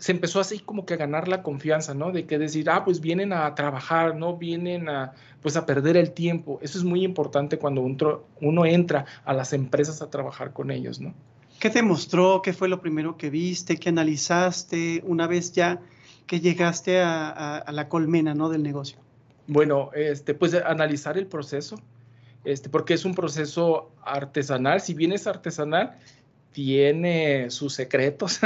se 0.00 0.12
empezó 0.12 0.40
así 0.40 0.58
como 0.60 0.86
que 0.86 0.94
a 0.94 0.96
ganar 0.96 1.28
la 1.28 1.42
confianza, 1.42 1.92
¿no? 1.92 2.10
De 2.10 2.24
que 2.24 2.38
decir, 2.38 2.70
ah, 2.70 2.84
pues 2.86 3.02
vienen 3.02 3.34
a 3.34 3.54
trabajar, 3.54 4.16
no 4.16 4.38
vienen 4.38 4.88
a, 4.88 5.12
pues 5.42 5.56
a 5.56 5.66
perder 5.66 5.98
el 5.98 6.12
tiempo. 6.12 6.58
Eso 6.62 6.78
es 6.78 6.84
muy 6.84 7.04
importante 7.04 7.58
cuando 7.58 7.82
uno 8.40 8.64
entra 8.64 9.04
a 9.26 9.34
las 9.34 9.52
empresas 9.52 10.00
a 10.00 10.08
trabajar 10.08 10.54
con 10.54 10.70
ellos, 10.70 11.00
¿no? 11.00 11.12
¿Qué 11.58 11.68
te 11.68 11.82
mostró? 11.82 12.40
¿Qué 12.40 12.54
fue 12.54 12.70
lo 12.70 12.80
primero 12.80 13.18
que 13.18 13.28
viste? 13.28 13.76
¿Qué 13.76 13.90
analizaste 13.90 15.02
una 15.06 15.26
vez 15.26 15.52
ya 15.52 15.82
que 16.26 16.40
llegaste 16.40 17.02
a, 17.02 17.62
la 17.70 17.88
colmena, 17.90 18.34
¿no? 18.34 18.48
Del 18.48 18.62
negocio. 18.62 18.96
Bueno, 19.48 19.90
este, 19.94 20.32
pues 20.32 20.54
analizar 20.54 21.18
el 21.18 21.26
proceso, 21.26 21.76
este, 22.44 22.70
porque 22.70 22.94
es 22.94 23.04
un 23.04 23.14
proceso 23.14 23.90
artesanal. 24.02 24.80
Si 24.80 24.94
bien 24.94 25.12
es 25.12 25.26
artesanal, 25.26 25.98
tiene 26.52 27.50
sus 27.50 27.74
secretos, 27.74 28.40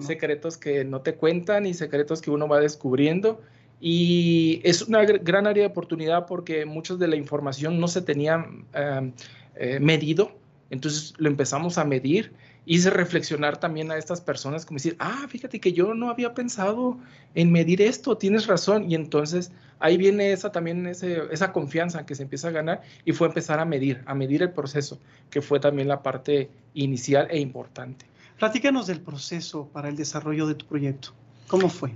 secretos 0.00 0.56
que 0.56 0.84
no 0.84 1.00
te 1.00 1.14
cuentan 1.14 1.66
y 1.66 1.74
secretos 1.74 2.20
que 2.20 2.30
uno 2.30 2.48
va 2.48 2.60
descubriendo. 2.60 3.40
Y 3.80 4.60
es 4.62 4.82
una 4.82 5.02
gran 5.04 5.46
área 5.46 5.64
de 5.64 5.70
oportunidad 5.70 6.26
porque 6.26 6.66
mucha 6.66 6.96
de 6.96 7.08
la 7.08 7.16
información 7.16 7.80
no 7.80 7.88
se 7.88 8.02
tenía 8.02 8.46
em, 8.74 9.12
eh, 9.56 9.80
medido, 9.80 10.32
entonces 10.68 11.14
lo 11.16 11.28
empezamos 11.28 11.78
a 11.78 11.84
medir 11.84 12.32
hice 12.66 12.90
reflexionar 12.90 13.58
también 13.58 13.90
a 13.90 13.96
estas 13.96 14.20
personas 14.20 14.66
como 14.66 14.76
decir, 14.76 14.96
ah, 14.98 15.26
fíjate 15.28 15.60
que 15.60 15.72
yo 15.72 15.94
no 15.94 16.10
había 16.10 16.34
pensado 16.34 16.98
en 17.34 17.50
medir 17.52 17.82
esto, 17.82 18.16
tienes 18.16 18.46
razón. 18.46 18.90
Y 18.90 18.94
entonces 18.94 19.50
ahí 19.78 19.96
viene 19.96 20.32
esa 20.32 20.52
también 20.52 20.86
esa 20.86 21.52
confianza 21.52 22.06
que 22.06 22.14
se 22.14 22.22
empieza 22.22 22.48
a 22.48 22.52
ganar 22.52 22.82
y 23.04 23.12
fue 23.12 23.28
empezar 23.28 23.58
a 23.58 23.64
medir, 23.64 24.02
a 24.06 24.14
medir 24.14 24.42
el 24.42 24.52
proceso, 24.52 24.98
que 25.30 25.42
fue 25.42 25.60
también 25.60 25.88
la 25.88 26.02
parte 26.02 26.50
inicial 26.74 27.28
e 27.30 27.38
importante. 27.38 28.06
Platícanos 28.38 28.86
del 28.86 29.00
proceso 29.00 29.68
para 29.68 29.88
el 29.88 29.96
desarrollo 29.96 30.46
de 30.46 30.54
tu 30.54 30.66
proyecto. 30.66 31.10
¿Cómo 31.46 31.68
fue? 31.68 31.92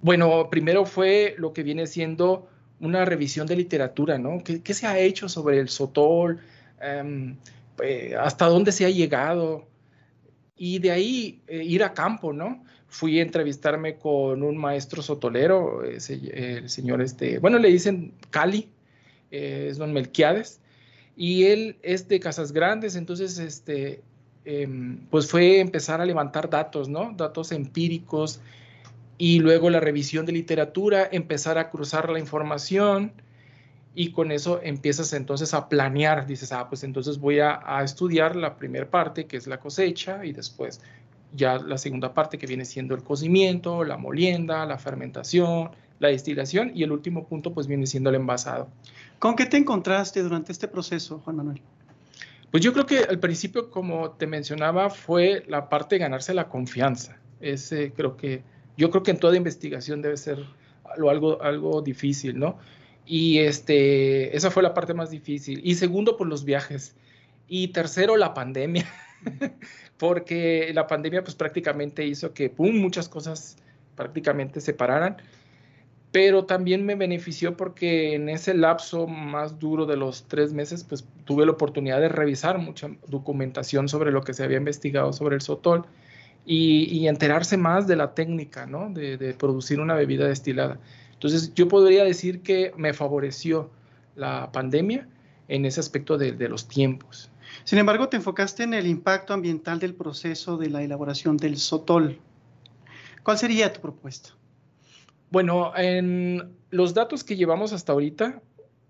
Bueno, 0.00 0.48
primero 0.50 0.84
fue 0.84 1.34
lo 1.38 1.52
que 1.52 1.62
viene 1.62 1.86
siendo 1.86 2.48
una 2.80 3.04
revisión 3.04 3.46
de 3.46 3.56
literatura, 3.56 4.18
¿no? 4.18 4.42
¿Qué, 4.44 4.74
se 4.74 4.86
ha 4.86 4.98
hecho 4.98 5.28
sobre 5.28 5.58
el 5.58 5.68
sotol? 5.68 6.40
Em, 6.80 7.36
eh, 7.82 8.14
¿Hasta 8.18 8.46
dónde 8.46 8.72
se 8.72 8.84
ha 8.84 8.90
llegado? 8.90 9.66
Y 10.58 10.80
de 10.80 10.90
ahí 10.90 11.40
eh, 11.46 11.62
ir 11.64 11.82
a 11.84 11.94
campo, 11.94 12.32
¿no? 12.32 12.62
Fui 12.88 13.18
a 13.18 13.22
entrevistarme 13.22 13.96
con 13.96 14.42
un 14.42 14.56
maestro 14.56 15.02
sotolero, 15.02 15.84
el 15.84 16.00
señor 16.00 17.02
este, 17.02 17.38
bueno, 17.38 17.58
le 17.58 17.68
dicen 17.68 18.12
Cali, 18.30 18.68
eh, 19.30 19.68
es 19.70 19.78
don 19.78 19.92
Melquiades, 19.92 20.60
y 21.16 21.44
él 21.44 21.76
es 21.82 22.08
de 22.08 22.20
Casas 22.20 22.52
Grandes, 22.52 22.96
entonces, 22.96 23.38
este, 23.38 24.00
em, 24.44 24.98
pues 25.10 25.30
fue 25.30 25.60
empezar 25.60 26.00
a 26.00 26.06
levantar 26.06 26.48
datos, 26.48 26.88
¿no? 26.88 27.12
Datos 27.16 27.52
empíricos, 27.52 28.40
y 29.18 29.40
luego 29.40 29.68
la 29.68 29.80
revisión 29.80 30.24
de 30.26 30.32
literatura, 30.32 31.08
empezar 31.10 31.58
a 31.58 31.70
cruzar 31.70 32.08
la 32.08 32.20
información, 32.20 33.12
y 33.98 34.12
con 34.12 34.30
eso 34.30 34.60
empiezas 34.62 35.12
entonces 35.12 35.52
a 35.54 35.68
planear, 35.68 36.24
dices, 36.24 36.52
ah, 36.52 36.68
pues 36.68 36.84
entonces 36.84 37.18
voy 37.18 37.40
a, 37.40 37.82
estudiar 37.82 38.36
la 38.36 38.56
primera 38.56 38.88
parte, 38.88 39.26
que 39.26 39.36
es 39.36 39.48
la 39.48 39.58
cosecha, 39.58 40.24
y 40.24 40.30
después 40.30 40.80
ya 41.34 41.58
la 41.58 41.78
segunda 41.78 42.14
parte 42.14 42.38
que 42.38 42.46
viene 42.46 42.64
siendo 42.64 42.94
el 42.94 43.02
cocimiento, 43.02 43.82
la 43.82 43.96
molienda, 43.96 44.64
la 44.66 44.78
fermentación, 44.78 45.70
la 45.98 46.10
destilación, 46.10 46.70
y 46.76 46.84
el 46.84 46.92
último 46.92 47.26
punto 47.26 47.52
pues 47.52 47.66
viene 47.66 47.88
siendo 47.88 48.10
el 48.10 48.14
envasado. 48.14 48.68
¿Con 49.18 49.34
qué 49.34 49.46
te 49.46 49.56
encontraste 49.56 50.22
durante 50.22 50.52
este 50.52 50.68
proceso, 50.68 51.20
Juan 51.24 51.34
Manuel? 51.34 51.60
Pues 52.52 52.62
yo 52.62 52.72
creo 52.72 52.86
que 52.86 52.98
al 52.98 53.18
principio, 53.18 53.68
como 53.68 54.12
te 54.12 54.28
mencionaba, 54.28 54.90
fue 54.90 55.42
la 55.48 55.68
parte 55.68 55.96
de 55.96 56.02
ganarse 56.02 56.34
la 56.34 56.48
confianza. 56.48 57.18
Ese 57.40 57.90
creo 57.90 58.16
que, 58.16 58.44
yo 58.76 58.92
creo 58.92 59.02
que 59.02 59.10
en 59.10 59.18
toda 59.18 59.36
investigación 59.36 60.02
debe 60.02 60.16
ser 60.16 60.38
algo, 60.84 61.42
algo 61.42 61.82
difícil, 61.82 62.38
¿no? 62.38 62.58
Y 63.08 63.38
este, 63.38 64.36
esa 64.36 64.50
fue 64.50 64.62
la 64.62 64.74
parte 64.74 64.92
más 64.92 65.10
difícil. 65.10 65.62
Y 65.64 65.76
segundo, 65.76 66.18
por 66.18 66.26
los 66.26 66.44
viajes. 66.44 66.94
Y 67.48 67.68
tercero, 67.68 68.18
la 68.18 68.34
pandemia. 68.34 68.86
Porque 69.96 70.70
la 70.74 70.86
pandemia 70.86 71.24
pues 71.24 71.34
prácticamente 71.34 72.04
hizo 72.04 72.34
que, 72.34 72.50
¡pum!, 72.50 72.76
muchas 72.76 73.08
cosas 73.08 73.56
prácticamente 73.96 74.60
se 74.60 74.74
pararan. 74.74 75.16
Pero 76.12 76.44
también 76.44 76.84
me 76.84 76.94
benefició 76.94 77.56
porque 77.56 78.14
en 78.14 78.30
ese 78.30 78.54
lapso 78.54 79.06
más 79.06 79.58
duro 79.58 79.84
de 79.84 79.96
los 79.96 80.24
tres 80.26 80.54
meses, 80.54 80.84
pues 80.84 81.06
tuve 81.24 81.44
la 81.44 81.52
oportunidad 81.52 82.00
de 82.00 82.08
revisar 82.08 82.58
mucha 82.58 82.90
documentación 83.08 83.88
sobre 83.88 84.10
lo 84.10 84.22
que 84.22 84.32
se 84.32 84.42
había 84.42 84.56
investigado 84.56 85.12
sobre 85.12 85.34
el 85.34 85.42
sotol 85.42 85.84
y, 86.46 87.06
enterarse 87.08 87.58
más 87.58 87.86
de 87.86 87.96
la 87.96 88.14
técnica, 88.14 88.64
¿no? 88.64 88.88
de 88.90 89.34
producir 89.38 89.80
una 89.80 89.94
bebida 89.94 90.26
destilada. 90.26 90.78
Entonces, 91.18 91.52
yo 91.54 91.66
podría 91.66 92.04
decir 92.04 92.42
que 92.42 92.72
me 92.76 92.92
favoreció 92.94 93.72
la 94.14 94.52
pandemia 94.52 95.08
en 95.48 95.64
ese 95.64 95.80
aspecto 95.80 96.16
de, 96.16 96.48
los 96.48 96.68
tiempos. 96.68 97.28
Sin 97.64 97.80
embargo, 97.80 98.08
te 98.08 98.16
enfocaste 98.16 98.62
en 98.62 98.72
el 98.72 98.86
impacto 98.86 99.34
ambiental 99.34 99.80
del 99.80 99.94
proceso 99.94 100.56
de 100.56 100.70
la 100.70 100.80
elaboración 100.80 101.36
del 101.36 101.56
sotol. 101.56 102.20
¿Cuál 103.24 103.36
sería 103.36 103.72
tu 103.72 103.80
propuesta? 103.80 104.30
Bueno, 105.30 105.72
en 105.76 106.52
los 106.70 106.94
datos 106.94 107.24
que 107.24 107.34
llevamos 107.34 107.72
hasta 107.72 107.92
ahorita, 107.94 108.40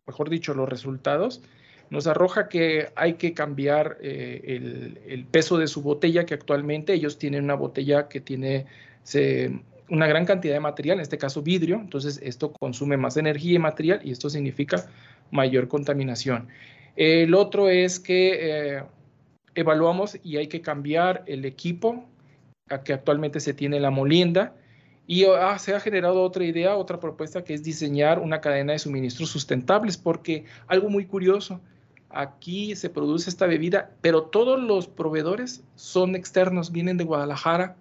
mejor 0.06 0.28
dicho, 0.28 0.52
los 0.52 0.68
resultados, 0.68 1.40
nos 1.88 2.06
arroja 2.06 2.50
que 2.50 2.92
hay 2.94 3.14
que 3.14 3.32
cambiar 3.32 3.96
eh, 4.02 4.42
el, 4.44 5.00
el, 5.06 5.24
peso 5.24 5.56
de 5.56 5.66
su 5.66 5.80
botella, 5.80 6.26
que 6.26 6.34
actualmente 6.34 6.92
ellos 6.92 7.16
tienen 7.16 7.44
una 7.44 7.54
botella 7.54 8.06
que 8.08 8.20
tiene, 8.20 8.66
se, 9.02 9.62
una 9.90 10.06
gran 10.06 10.24
cantidad 10.24 10.54
de 10.54 10.60
material, 10.60 10.98
en 10.98 11.02
este 11.02 11.18
caso 11.18 11.42
vidrio, 11.42 11.76
entonces 11.76 12.20
esto 12.22 12.52
consume 12.52 12.96
más 12.96 13.16
energía 13.16 13.54
y 13.54 13.58
material 13.58 14.00
y 14.04 14.10
esto 14.10 14.28
significa 14.30 14.86
mayor 15.30 15.68
contaminación. 15.68 16.48
El 16.96 17.34
otro 17.34 17.68
es 17.68 18.00
que 18.00 18.76
eh, 18.76 18.82
evaluamos 19.54 20.18
y 20.22 20.36
hay 20.36 20.48
que 20.48 20.60
cambiar 20.60 21.22
el 21.26 21.44
equipo 21.44 22.04
a 22.70 22.82
que 22.82 22.92
actualmente 22.92 23.40
se 23.40 23.54
tiene 23.54 23.80
la 23.80 23.90
molienda 23.90 24.54
y 25.06 25.24
ah, 25.24 25.58
se 25.58 25.74
ha 25.74 25.80
generado 25.80 26.22
otra 26.22 26.44
idea, 26.44 26.76
otra 26.76 27.00
propuesta 27.00 27.42
que 27.42 27.54
es 27.54 27.62
diseñar 27.62 28.18
una 28.18 28.40
cadena 28.40 28.72
de 28.72 28.78
suministros 28.78 29.30
sustentables 29.30 29.96
porque 29.96 30.44
algo 30.66 30.90
muy 30.90 31.06
curioso, 31.06 31.60
aquí 32.10 32.76
se 32.76 32.90
produce 32.90 33.30
esta 33.30 33.46
bebida, 33.46 33.90
pero 34.02 34.24
todos 34.24 34.62
los 34.62 34.86
proveedores 34.86 35.62
son 35.76 36.14
externos, 36.14 36.72
vienen 36.72 36.98
de 36.98 37.04
Guadalajara, 37.04 37.76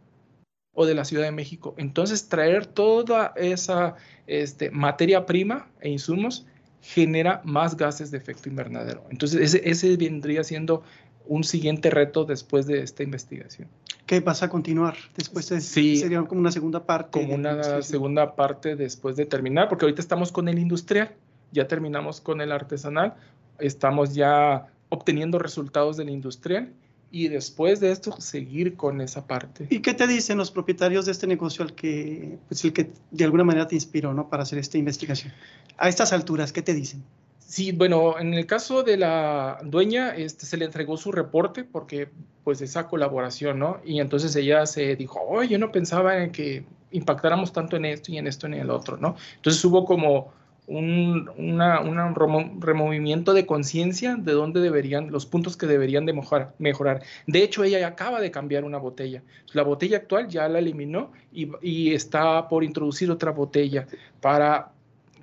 o 0.79 0.85
de 0.85 0.93
la 0.93 1.05
Ciudad 1.05 1.23
de 1.23 1.31
México. 1.31 1.73
Entonces, 1.77 2.29
traer 2.29 2.67
toda 2.67 3.33
esa 3.35 3.95
este, 4.27 4.69
materia 4.69 5.25
prima 5.25 5.67
e 5.81 5.89
insumos 5.89 6.45
genera 6.83 7.41
más 7.43 7.75
gases 7.75 8.11
de 8.11 8.19
efecto 8.19 8.47
invernadero. 8.47 9.03
Entonces, 9.09 9.59
ese, 9.63 9.97
vendría 9.97 10.43
siendo 10.43 10.83
un 11.25 11.43
siguiente 11.43 11.89
reto 11.89 12.25
después 12.25 12.67
de 12.67 12.83
esta 12.83 13.01
investigación. 13.01 13.67
¿Qué 14.05 14.21
pasa 14.21 14.45
a 14.45 14.49
continuar 14.49 14.95
después 15.17 15.49
de 15.49 15.61
sí, 15.61 15.97
sería 15.97 16.21
como 16.21 16.41
una 16.41 16.51
segunda 16.51 16.85
parte? 16.85 17.19
Como 17.19 17.33
una 17.33 17.81
segunda 17.81 18.35
parte 18.35 18.75
después 18.75 19.15
de 19.15 19.25
terminar, 19.25 19.69
porque 19.69 19.85
ahorita 19.85 19.99
estamos 19.99 20.31
con 20.31 20.47
el 20.47 20.59
industrial, 20.59 21.15
ya 21.51 21.67
terminamos 21.67 22.21
con 22.21 22.39
el 22.39 22.51
artesanal, 22.51 23.15
estamos 23.57 24.13
ya 24.13 24.67
obteniendo 24.89 25.39
resultados 25.39 25.97
del 25.97 26.11
industrial 26.11 26.71
y 27.11 27.27
después 27.29 27.79
de 27.79 27.91
esto 27.91 28.19
seguir 28.19 28.75
con 28.75 29.01
esa 29.01 29.25
parte. 29.27 29.67
¿Y 29.69 29.79
qué 29.79 29.93
te 29.93 30.07
dicen 30.07 30.37
los 30.37 30.51
propietarios 30.51 31.05
de 31.05 31.11
este 31.11 31.27
negocio 31.27 31.63
al 31.63 31.73
que, 31.73 32.37
pues 32.47 32.63
el 32.65 32.73
que 32.73 32.91
de 33.11 33.23
alguna 33.23 33.43
manera 33.43 33.67
te 33.67 33.75
inspiró 33.75 34.13
¿no? 34.13 34.29
para 34.29 34.43
hacer 34.43 34.59
esta 34.59 34.77
investigación? 34.77 35.33
A 35.77 35.89
estas 35.89 36.13
alturas, 36.13 36.51
¿qué 36.51 36.61
te 36.61 36.73
dicen? 36.73 37.03
Sí, 37.39 37.71
bueno, 37.71 38.19
en 38.19 38.33
el 38.33 38.45
caso 38.45 38.83
de 38.83 38.97
la 38.97 39.59
dueña, 39.63 40.13
este, 40.15 40.45
se 40.45 40.57
le 40.57 40.65
entregó 40.65 40.97
su 40.97 41.13
reporte 41.13 41.63
porque 41.63 42.09
pues 42.43 42.61
esa 42.61 42.87
colaboración, 42.87 43.59
¿no? 43.59 43.79
Y 43.85 44.01
entonces 44.01 44.35
ella 44.35 44.65
se 44.65 44.97
dijo, 44.97 45.21
oye, 45.21 45.49
yo 45.49 45.57
no 45.57 45.71
pensaba 45.71 46.21
en 46.21 46.31
que 46.31 46.65
impactáramos 46.91 47.53
tanto 47.53 47.77
en 47.77 47.85
esto 47.85 48.11
y 48.11 48.17
en 48.17 48.27
esto 48.27 48.47
y 48.47 48.53
en 48.53 48.59
el 48.59 48.69
otro, 48.69 48.97
¿no? 48.97 49.15
Entonces 49.35 49.63
hubo 49.63 49.85
como 49.85 50.33
un 50.67 52.59
removimiento 52.59 53.33
de 53.33 53.45
conciencia 53.45 54.17
de 54.17 54.33
dónde 54.33 54.59
deberían, 54.59 55.11
los 55.11 55.25
puntos 55.25 55.55
que 55.55 55.65
deberían 55.65 56.05
de 56.05 56.13
mejorar. 56.59 57.03
De 57.25 57.41
hecho, 57.41 57.63
ella 57.63 57.87
acaba 57.87 58.19
de 58.19 58.31
cambiar 58.31 58.65
una 58.65 58.77
botella. 58.77 59.23
La 59.53 59.63
botella 59.63 59.97
actual 59.97 60.27
ya 60.27 60.47
la 60.49 60.59
eliminó 60.59 61.11
y, 61.31 61.93
está 61.93 62.49
por 62.49 62.65
introducir 62.65 63.09
otra 63.09 63.31
botella 63.31 63.87
para, 64.19 64.73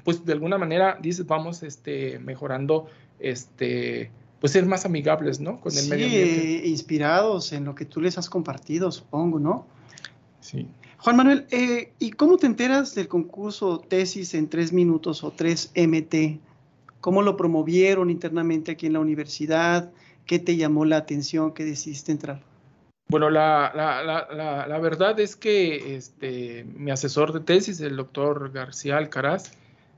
pues 0.03 0.25
de 0.25 0.33
alguna 0.33 0.57
manera, 0.57 0.99
dice, 1.01 1.25
vamos 1.25 1.63
este, 1.63 2.19
mejorando, 2.21 2.87
este, 3.21 4.11
pues 4.41 4.53
ser 4.55 4.65
más 4.65 4.87
amigables, 4.87 5.41
¿no? 5.41 5.61
Con 5.61 5.77
el 5.77 5.89
medio 5.89 6.07
ambiente. 6.07 6.69
inspirados 6.69 7.53
en 7.53 7.67
lo 7.67 7.75
que 7.75 7.85
tú 7.85 8.01
les 8.01 8.17
has 8.17 8.31
compartido, 8.31 8.91
supongo, 8.91 9.39
¿no? 9.39 9.67
Sí. 10.41 10.67
Juan 11.05 11.17
Manuel, 11.17 11.47
eh, 11.51 11.93
¿y 11.99 12.13
cómo 12.13 12.39
te 12.39 12.47
enteras 12.47 12.95
del 12.95 13.09
concurso 13.09 13.79
tesis 13.79 14.33
en 14.33 14.49
tres 14.49 14.73
minutos 14.73 15.23
o 15.23 15.33
tres 15.33 15.71
MT? 15.75 16.41
¿Cómo 17.03 17.21
lo 17.21 17.37
promovieron 17.37 18.09
internamente 18.09 18.73
aquí 18.73 18.87
en 18.87 18.95
la 18.95 19.01
universidad? 19.01 19.93
¿Qué 20.25 20.39
te 20.39 20.57
llamó 20.57 20.87
la 20.87 20.97
atención? 20.97 21.53
¿Qué 21.53 21.63
decidiste 21.63 22.11
entrar? 22.11 22.41
Bueno, 23.09 23.29
la, 23.29 23.71
la, 23.75 24.67
la, 24.67 24.79
verdad 24.79 25.21
es 25.21 25.37
que 25.37 25.95
este, 25.95 26.65
mi 26.75 26.91
asesor 26.91 27.35
de 27.35 27.41
tesis, 27.41 27.83
el 27.83 27.97
doctor 27.97 28.51
García 28.51 28.97
Alcaraz, 28.97 29.53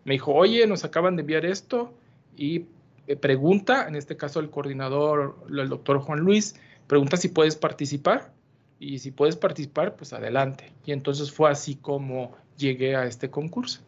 me 0.05 0.15
dijo, 0.15 0.35
oye, 0.35 0.67
nos 0.67 0.85
acaban 0.85 1.15
de 1.15 1.21
enviar 1.21 1.47
esto 1.47 1.95
y 2.37 2.65
eh, 3.07 3.15
pregunta, 3.15 3.87
en 3.87 3.95
este 3.95 4.17
caso 4.17 4.41
el 4.41 4.51
coordinador, 4.51 5.37
el 5.49 5.69
doctor 5.69 6.01
Juan 6.01 6.19
Luis, 6.19 6.57
pregunta 6.89 7.17
si 7.17 7.29
puedes 7.29 7.55
participar 7.55 8.35
y 8.79 8.99
si 8.99 9.11
puedes 9.11 9.37
participar, 9.37 9.97
pues 9.97 10.13
adelante. 10.13 10.73
Y 10.85 10.93
entonces 10.93 11.33
fue 11.33 11.51
así 11.51 11.77
como 11.77 12.33
llegué 12.57 12.97
a 12.97 13.07
este 13.07 13.31
concurso. 13.31 13.81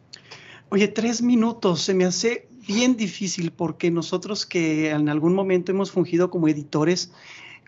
Oye, 0.69 0.87
tres 0.87 1.21
minutos, 1.21 1.81
se 1.81 1.93
me 1.93 2.05
hace 2.05 2.47
bien 2.67 2.95
difícil 2.95 3.51
porque 3.51 3.89
nosotros 3.89 4.45
que 4.45 4.91
en 4.91 5.09
algún 5.09 5.33
momento 5.33 5.71
hemos 5.71 5.91
fungido 5.91 6.29
como 6.29 6.47
editores, 6.47 7.11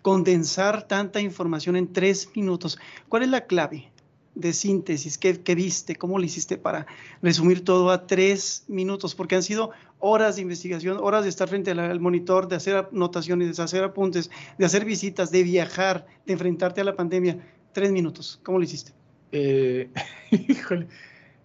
condensar 0.02 0.88
tanta 0.88 1.20
información 1.20 1.76
en 1.76 1.92
tres 1.92 2.30
minutos, 2.36 2.80
¿cuál 3.10 3.24
es 3.24 3.30
la 3.30 3.46
clave? 3.46 3.91
De 4.36 4.54
síntesis 4.54 5.18
¿qué 5.18 5.56
viste? 5.56 5.96
¿Cómo 5.96 6.18
lo 6.18 6.24
hiciste 6.24 6.58
para 6.58 6.88
resumir 7.22 7.66
todo 7.66 7.90
a 7.90 8.08
tres 8.08 8.64
minutos? 8.68 9.16
Porque 9.16 9.36
han 9.36 9.44
sido 9.44 9.72
horas 10.00 10.36
de 10.36 10.42
investigación, 10.42 10.98
horas 11.00 11.24
de 11.24 11.30
estar 11.30 11.48
frente 11.48 11.72
al, 11.72 12.00
monitor, 12.00 12.48
de 12.48 12.56
hacer 12.56 12.88
anotaciones, 12.92 13.56
de 13.56 13.64
hacer 13.64 13.84
apuntes, 13.84 14.30
de 14.58 14.66
hacer 14.66 14.84
visitas, 14.84 15.32
de 15.32 15.44
viajar, 15.44 16.06
de 16.26 16.34
enfrentarte 16.34 16.82
a 16.82 16.84
la 16.84 16.96
pandemia. 16.96 17.38
Tres 17.72 17.92
minutos. 17.92 18.40
¿Cómo 18.44 18.58
lo 18.58 18.64
hiciste? 18.64 18.92
Eh, 19.32 19.90
híjole. 20.32 20.88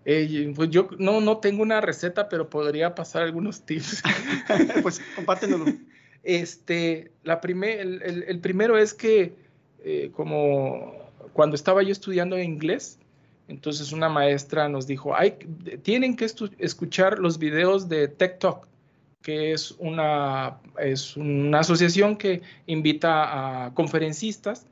Eh, 0.05 0.53
pues 0.55 0.71
yo 0.71 0.89
no, 0.99 1.21
no 1.21 1.39
tengo 1.39 1.63
una 1.63 1.81
receta, 1.81 2.29
pero 2.29 2.49
podría 2.49 2.95
pasar 2.95 3.23
algunos 3.23 3.63
tips. 3.67 4.03
pues 4.83 5.01
compártenoslo. 5.15 5.73
Este, 6.23 7.13
la 7.23 7.41
primer, 7.41 7.81
el, 7.81 8.41
primero 8.41 8.79
es 8.79 8.95
que 8.95 9.37
eh, 9.85 10.11
como 10.13 11.06
cuando 11.33 11.57
estaba 11.57 11.83
yo 11.83 11.93
estudiando 11.93 12.39
inglés, 12.39 12.99
entonces 13.49 13.93
una 13.93 14.09
maestra 14.09 14.69
nos 14.69 14.87
dijo, 14.87 15.15
Hay, 15.15 15.33
tienen 15.83 16.17
que 16.17 16.27
escuchar 16.59 17.19
los 17.19 17.39
videos 17.39 17.89
de 17.89 18.09
Tech 18.09 18.39
Talk, 18.39 18.67
que 19.23 19.53
es 19.53 19.73
una, 19.79 20.59
es 20.79 21.17
una 21.17 21.61
asociación 21.61 22.17
que 22.17 22.43
invita 22.67 23.67
a 23.67 23.75
conferencistas, 23.75 24.67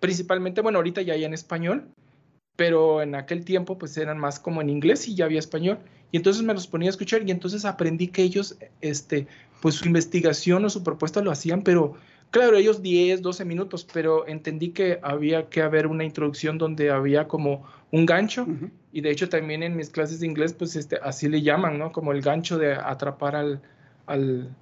principalmente, 0.00 0.60
bueno, 0.60 0.78
ahorita 0.78 1.02
ya 1.02 1.14
hay 1.14 1.24
en 1.24 1.34
español, 1.34 1.88
pero 2.56 3.02
en 3.02 3.14
aquel 3.14 3.44
tiempo 3.44 3.78
pues 3.78 3.96
eran 3.96 4.18
más 4.18 4.38
como 4.38 4.60
en 4.60 4.68
inglés 4.70 5.08
y 5.08 5.14
ya 5.14 5.24
había 5.24 5.38
español. 5.38 5.78
Y 6.12 6.16
entonces 6.16 6.42
me 6.42 6.52
los 6.52 6.66
ponía 6.66 6.88
a 6.88 6.90
escuchar 6.90 7.22
y 7.26 7.30
entonces 7.30 7.64
aprendí 7.64 8.08
que 8.08 8.22
ellos, 8.22 8.56
este, 8.80 9.26
pues 9.62 9.76
su 9.76 9.86
investigación 9.86 10.64
o 10.64 10.70
su 10.70 10.82
propuesta 10.82 11.22
lo 11.22 11.30
hacían, 11.30 11.62
pero 11.62 11.94
Claro, 12.30 12.56
ellos 12.56 12.80
10, 12.80 13.22
12 13.22 13.44
minutos, 13.44 13.86
pero 13.92 14.26
entendí 14.28 14.70
que 14.70 15.00
había 15.02 15.48
que 15.48 15.62
haber 15.62 15.88
una 15.88 16.04
introducción 16.04 16.58
donde 16.58 16.90
había 16.90 17.26
como 17.26 17.64
un 17.90 18.06
gancho 18.06 18.46
y 18.92 19.00
de 19.00 19.10
hecho 19.10 19.28
también 19.28 19.64
en 19.64 19.76
mis 19.76 19.90
clases 19.90 20.20
de 20.20 20.26
inglés 20.26 20.52
pues 20.52 20.76
este, 20.76 20.98
así 21.02 21.28
le 21.28 21.42
llaman, 21.42 21.78
¿no? 21.78 21.90
Como 21.90 22.12
el 22.12 22.22
gancho 22.22 22.56
de 22.56 22.74
atrapar 22.74 23.34
al, 23.34 23.60
al, 24.06 24.54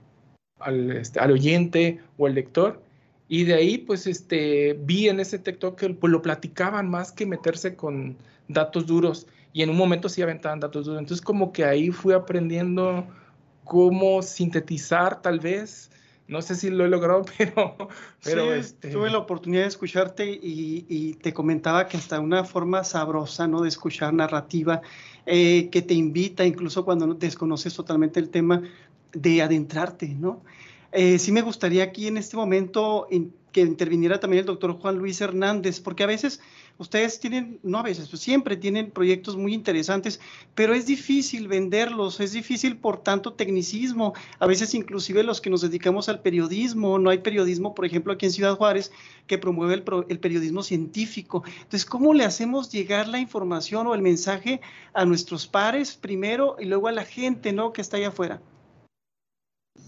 al, 0.61 0.93
este, 0.93 1.21
al 1.21 1.31
oyente 1.31 2.01
o 2.17 2.27
al 2.27 2.35
lector. 2.35 2.83
Y 3.29 3.45
de 3.45 3.53
ahí 3.53 3.77
pues 3.77 4.07
este, 4.07 4.73
vi 4.85 5.09
en 5.09 5.21
ese 5.21 5.39
TikTok 5.39 5.79
que 5.79 5.91
pues, 5.91 6.11
lo 6.11 6.23
platicaban 6.23 6.89
más 6.89 7.13
que 7.13 7.27
meterse 7.27 7.77
con 7.77 8.17
datos 8.49 8.87
duros 8.87 9.27
y 9.53 9.63
en 9.63 9.69
un 9.69 9.77
momento 9.77 10.09
sí 10.09 10.23
aventaban 10.23 10.61
datos 10.61 10.87
duros. 10.87 11.01
Entonces 11.01 11.23
como 11.23 11.53
que 11.53 11.67
ahí 11.67 11.91
fui 11.91 12.15
aprendiendo 12.15 13.07
cómo 13.65 14.23
sintetizar 14.23 15.21
tal 15.21 15.39
vez 15.39 15.91
no 16.29 16.43
sé 16.43 16.55
si 16.55 16.71
lo 16.71 16.85
he 16.85 16.89
logrado, 16.89 17.25
pero... 17.39 17.77
pero 18.23 18.55
este... 18.55 18.91
Tuve 18.91 19.11
la 19.11 19.19
oportunidad 19.19 19.63
de 19.63 19.69
escucharte 19.69 20.31
y, 20.31 21.15
te 21.23 21.33
comentaba 21.33 21.89
que 21.89 21.97
hasta 21.97 22.21
una 22.21 22.45
forma 22.45 22.85
sabrosa, 22.85 23.49
¿no? 23.49 23.63
De 23.63 23.69
escuchar 23.69 24.13
narrativa, 24.15 24.83
eh, 25.27 25.69
que 25.71 25.83
te 25.83 25.95
invita, 25.95 26.45
incluso 26.45 26.85
cuando 26.85 27.13
desconoces 27.15 27.75
totalmente 27.75 28.21
el 28.21 28.29
tema, 28.29 28.63
de 29.13 29.43
adentrarte, 29.43 30.09
¿no? 30.09 30.43
Eh, 30.93 31.19
sí 31.19 31.33
me 31.33 31.43
gustaría 31.43 31.83
aquí 31.83 32.07
en 32.07 32.19
este 32.19 32.37
momento 32.37 33.09
que 33.53 33.61
interviniera 33.61 34.21
también 34.21 34.41
el 34.41 34.47
doctor 34.47 34.73
Juan 34.73 34.97
Luis 34.97 35.21
Hernández, 35.21 35.81
porque 35.81 36.05
a 36.05 36.07
veces 36.07 36.41
ustedes 36.79 37.21
tienen, 37.21 37.59
no 37.63 37.79
a 37.79 37.83
veces, 37.83 38.09
pues 38.09 38.23
siempre 38.23 38.57
tienen 38.57 38.91
proyectos 38.91 39.37
muy 39.37 39.53
interesantes, 39.53 40.21
pero 40.55 40.75
es 40.75 40.87
difícil 40.87 41.49
venderlos, 41.49 42.21
es 42.21 42.33
difícil 42.33 42.77
por 42.77 43.03
tanto 43.03 43.35
tecnicismo, 43.35 44.15
a 44.39 44.47
veces 44.47 44.75
inclusive 44.75 45.23
los 45.23 45.41
que 45.41 45.51
nos 45.51 45.61
dedicamos 45.61 46.09
al 46.09 46.23
periodismo, 46.23 46.99
no 46.99 47.11
hay 47.11 47.19
periodismo, 47.19 47.75
por 47.75 47.85
ejemplo, 47.85 48.13
aquí 48.13 48.27
en 48.27 48.33
Ciudad 48.33 48.57
Juárez, 48.57 48.93
que 49.27 49.39
promueve 49.39 49.75
el, 49.75 49.85
el 50.09 50.19
periodismo 50.21 50.63
científico. 50.63 51.43
Entonces, 51.57 51.85
¿cómo 51.85 52.15
le 52.15 52.25
hacemos 52.25 52.71
llegar 52.71 53.09
la 53.09 53.19
información 53.19 53.87
o 53.87 53.95
el 53.95 54.03
mensaje 54.03 54.61
a 54.95 55.05
nuestros 55.05 55.47
pares 55.47 55.97
primero 55.97 56.57
y 56.59 56.65
luego 56.65 56.89
a 56.89 56.93
la 56.93 57.05
gente, 57.05 57.53
¿no? 57.53 57.73
Que 57.73 57.81
está 57.81 57.97
allá 57.97 58.09
afuera. 58.09 58.41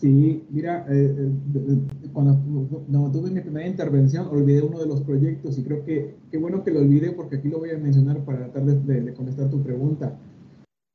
Sí, 0.01 0.43
mira, 0.51 0.87
eh, 0.89 1.15
eh, 1.15 2.00
cuando, 2.13 3.11
tuve 3.11 3.31
mi 3.31 3.41
primera 3.41 3.67
intervención 3.67 4.29
olvidé 4.29 4.63
uno 4.63 4.79
de 4.79 4.87
los 4.87 5.03
proyectos 5.03 5.59
y 5.59 5.63
creo 5.63 5.85
que 5.85 6.17
qué 6.31 6.39
bueno 6.39 6.63
que 6.63 6.71
lo 6.71 6.81
olvidé 6.81 7.13
porque 7.13 7.37
aquí 7.37 7.49
lo 7.49 7.59
voy 7.59 7.71
a 7.71 7.79
mencionar 7.79 8.25
para 8.25 8.51
tratar 8.51 8.65
de, 8.65 9.15
contestar 9.15 9.51
tu 9.51 9.63
pregunta. 9.63 10.19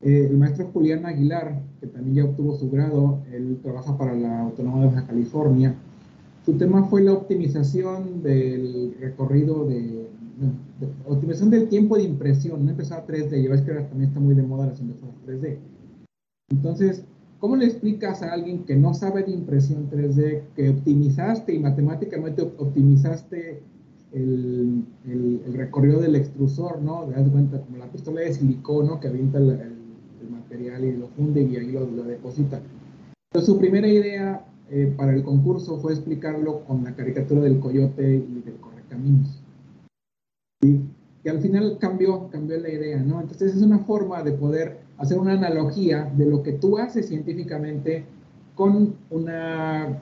Eh, 0.01 0.27
el 0.29 0.37
maestro 0.37 0.67
Julián 0.73 1.05
Aguilar, 1.05 1.61
que 1.79 1.87
también 1.87 2.15
ya 2.15 2.25
obtuvo 2.25 2.55
su 2.57 2.69
grado, 2.69 3.23
él 3.31 3.59
trabaja 3.63 3.97
para 3.97 4.13
la 4.13 4.41
Autónoma 4.41 4.81
de 4.81 4.87
Baja 4.87 5.07
California. 5.07 5.75
Su 6.45 6.53
tema 6.53 6.83
fue 6.83 7.01
la 7.01 7.13
optimización 7.13 8.21
del 8.21 8.95
recorrido 8.99 9.65
de, 9.65 10.07
optimización 11.07 11.49
del 11.49 11.69
tiempo 11.69 11.97
de 11.97 12.03
impresión, 12.03 12.65
no 12.65 12.71
empezar 12.71 13.05
3D, 13.07 13.43
ya 13.43 13.49
ves 13.49 13.61
que 13.61 13.71
ahora 13.71 13.87
también 13.87 14.09
está 14.09 14.19
muy 14.19 14.35
de 14.35 14.43
moda 14.43 14.67
las 14.67 14.79
impresoras 14.79 15.15
3D. 15.25 15.57
Entonces, 16.51 17.03
¿Cómo 17.45 17.57
le 17.57 17.67
explicas 17.67 18.23
a 18.23 18.33
alguien 18.33 18.63
que 18.63 18.75
no 18.75 18.95
sabe 18.95 19.21
de 19.21 19.29
impresión 19.29 19.87
3D 19.91 20.45
que 20.55 20.67
optimizaste 20.71 21.53
y 21.53 21.59
matemáticamente 21.59 22.41
optimizaste 22.41 23.61
el, 24.13 24.83
recorrido 25.53 25.99
del 25.99 26.15
extrusor, 26.15 26.81
¿no? 26.81 27.03
Te 27.03 27.11
das 27.11 27.29
cuenta, 27.29 27.61
como 27.61 27.77
la 27.77 27.85
pistola 27.85 28.21
de 28.21 28.33
silicona 28.33 28.99
que 28.99 29.09
avienta 29.09 29.37
el, 29.37 29.75
material 30.27 30.85
y 30.85 30.97
lo 30.97 31.07
funde 31.09 31.43
y 31.43 31.55
ahí 31.55 31.71
lo, 31.71 31.85
deposita. 31.85 32.59
Entonces, 33.31 33.45
su 33.45 33.59
primera 33.59 33.87
idea 33.87 34.43
eh, 34.71 34.91
para 34.97 35.13
el 35.13 35.21
concurso 35.21 35.77
fue 35.77 35.93
explicarlo 35.93 36.65
con 36.65 36.83
la 36.83 36.95
caricatura 36.95 37.41
del 37.41 37.59
coyote 37.59 38.25
y 38.27 38.41
del 38.43 38.55
correcaminos. 38.55 39.43
¿Sí? 40.63 40.81
Que 41.21 41.29
al 41.29 41.41
final 41.41 41.77
cambió, 41.79 42.27
cambió 42.29 42.57
la 42.57 42.71
idea, 42.71 43.03
¿no? 43.03 43.21
Entonces, 43.21 43.55
es 43.55 43.61
una 43.61 43.77
forma 43.77 44.23
de 44.23 44.31
poder 44.31 44.84
hacer 44.97 45.19
una 45.19 45.33
analogía 45.33 46.11
de 46.15 46.25
lo 46.25 46.43
que 46.43 46.53
tú 46.53 46.77
haces 46.77 47.07
científicamente 47.07 48.05
con 48.55 48.95
una 49.09 49.99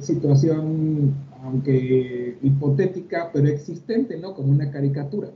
situación, 0.00 1.14
aunque 1.42 2.36
hipotética, 2.42 3.30
pero 3.32 3.48
existente, 3.48 4.18
¿no? 4.18 4.34
Como 4.34 4.52
una 4.52 4.70
caricatura. 4.70 5.30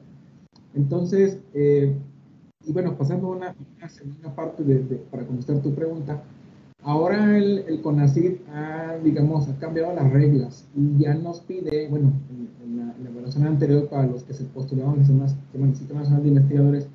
Entonces, 0.75 1.39
eh, 1.55 1.95
y 2.67 2.73
bueno, 2.73 2.97
pasando 2.97 3.29
a 3.29 3.37
una, 3.37 3.55
segunda 3.89 4.35
parte 4.35 4.63
de, 4.63 4.97
para 5.11 5.25
contestar 5.25 5.61
tu 5.61 5.75
pregunta, 5.75 6.23
ahora 6.83 7.37
el, 7.37 7.65
el 7.67 7.81
CONACYT 7.81 8.49
ha, 8.51 8.97
digamos, 9.03 9.49
ha 9.49 9.59
cambiado 9.59 9.95
las 9.95 10.13
reglas 10.13 10.67
y 10.77 11.03
ya 11.03 11.15
nos 11.15 11.41
pide, 11.41 11.89
bueno, 11.89 12.13
en, 12.31 12.77
la, 12.77 13.11
evaluación 13.11 13.47
anterior 13.47 13.89
para 13.89 14.07
los 14.07 14.23
que 14.23 14.35
se 14.35 14.45
postulaban 14.45 14.97
en 14.97 15.63
el 15.63 15.75
Sistema 15.75 16.01
Nacional 16.01 16.23
de 16.23 16.29
Investigadores, 16.29 16.89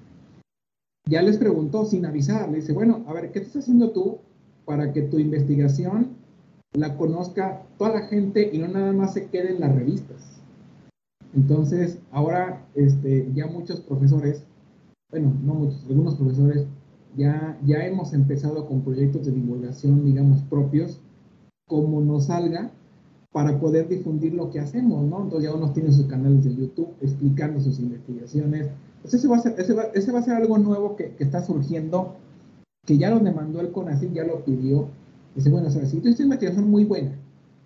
ya 1.08 1.22
les 1.22 1.38
preguntó 1.38 1.86
sin 1.86 2.06
avisar, 2.06 2.50
le 2.50 2.58
dice, 2.58 2.74
bueno, 2.74 3.04
a 3.08 3.14
ver, 3.14 3.32
¿qué 3.32 3.40
estás 3.40 3.64
haciendo 3.64 3.92
tú 3.92 4.18
para 4.66 4.92
que 4.92 5.04
tu 5.04 5.20
investigación 5.20 6.16
la 6.74 6.98
conozca 6.98 7.64
toda 7.78 7.94
la 7.94 8.08
gente 8.08 8.50
y 8.52 8.58
no 8.58 8.68
nada 8.68 8.92
más 8.92 9.14
se 9.14 9.28
quede 9.28 9.52
en 9.52 9.62
las 9.62 9.76
revistas? 9.76 10.42
Entonces, 11.36 12.00
ahora 12.12 12.66
este, 12.76 13.30
ya 13.34 13.48
muchos 13.48 13.82
profesores, 13.82 14.44
bueno, 15.12 15.34
no 15.44 15.54
muchos, 15.54 15.86
algunos 15.88 16.16
profesores 16.16 16.66
ya, 17.16 17.58
ya 17.66 17.86
hemos 17.86 18.14
empezado 18.14 18.66
con 18.68 18.82
proyectos 18.82 19.26
de 19.26 19.32
divulgación, 19.32 20.06
digamos, 20.06 20.42
propios, 20.44 21.02
como 21.68 22.02
nos 22.02 22.26
salga, 22.26 22.72
para 23.32 23.60
poder 23.60 23.90
difundir 23.90 24.34
lo 24.34 24.50
que 24.50 24.60
hacemos, 24.60 25.04
¿no? 25.04 25.24
Entonces 25.24 25.50
ya 25.50 25.56
uno 25.56 25.72
tiene 25.74 25.92
sus 25.92 26.06
canales 26.06 26.46
de 26.46 26.56
YouTube 26.56 26.94
explicando 27.02 27.60
sus 27.60 27.80
investigaciones. 27.80 28.70
Entonces 29.06 29.20
ese 29.94 30.12
va 30.12 30.20
a 30.20 30.24
ser, 30.24 30.34
algo 30.34 30.58
nuevo 30.58 30.96
que, 30.96 31.14
está 31.20 31.44
surgiendo, 31.44 32.16
que 32.88 32.98
ya 32.98 33.12
lo 33.12 33.20
demandó 33.20 33.62
el 33.62 33.72
CONACYT, 33.72 34.14
ya 34.14 34.24
lo 34.24 34.44
pidió. 34.44 34.88
Dice, 35.36 35.52
bueno, 35.52 35.68
o 35.68 35.72
sea, 35.72 35.86
si 35.86 36.00
tú 36.00 36.10
esta 36.10 36.24
investigación 36.24 36.70
muy 36.70 36.86
buena, 36.86 37.12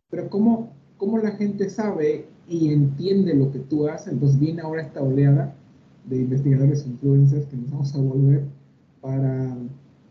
pero 0.09 0.29
¿cómo, 0.29 0.73
¿cómo 0.97 1.17
la 1.17 1.31
gente 1.31 1.69
sabe 1.69 2.25
y 2.49 2.73
entiende 2.73 3.33
lo 3.35 3.51
que 3.51 3.59
tú 3.59 3.87
haces? 3.87 4.11
Entonces 4.11 4.37
viene 4.37 4.61
ahora 4.61 4.81
esta 4.81 5.01
oleada 5.01 5.55
de 6.05 6.17
investigadores 6.17 6.85
influencers 6.85 7.45
que 7.45 7.55
nos 7.55 7.71
vamos 7.71 7.95
a 7.95 7.99
volver 7.99 8.43
para 8.99 9.55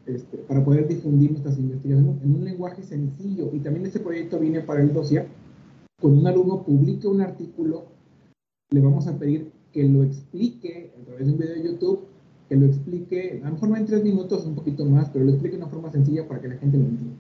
este, 0.07 0.39
para 0.39 0.65
poder 0.65 0.89
difundir 0.89 1.33
nuestras 1.33 1.59
investigaciones 1.59 2.23
en 2.23 2.35
un 2.35 2.45
lenguaje 2.45 2.83
sencillo. 2.83 3.51
Y 3.53 3.59
también 3.59 3.85
este 3.85 4.01
proyecto 4.01 4.39
viene 4.39 4.61
para 4.61 4.81
el 4.81 4.95
dossier 4.95 5.27
cuando 6.01 6.21
un 6.21 6.27
alumno 6.27 6.63
publique 6.63 7.07
un 7.07 7.21
artículo, 7.21 7.87
le 8.71 8.81
vamos 8.81 9.07
a 9.09 9.19
pedir 9.19 9.51
que 9.79 9.85
lo 9.85 10.03
explique 10.03 10.91
a 11.01 11.05
través 11.05 11.25
de 11.25 11.33
un 11.35 11.39
video 11.39 11.55
de 11.55 11.63
YouTube, 11.63 12.09
que 12.49 12.57
lo 12.57 12.67
explique, 12.67 13.41
a 13.45 13.47
lo 13.47 13.55
mejor 13.55 13.69
no 13.69 13.77
en 13.77 13.87
tres 13.87 14.03
minutos, 14.03 14.45
un 14.45 14.57
poquito 14.57 14.85
más, 14.85 15.09
pero 15.11 15.25
lo 15.25 15.31
explique 15.31 15.57
de 15.57 15.63
una 15.63 15.71
forma 15.71 15.93
sencilla 15.93 16.27
para 16.27 16.41
que 16.41 16.49
la 16.49 16.57
gente 16.57 16.79
lo 16.79 16.85
entienda. 16.85 17.15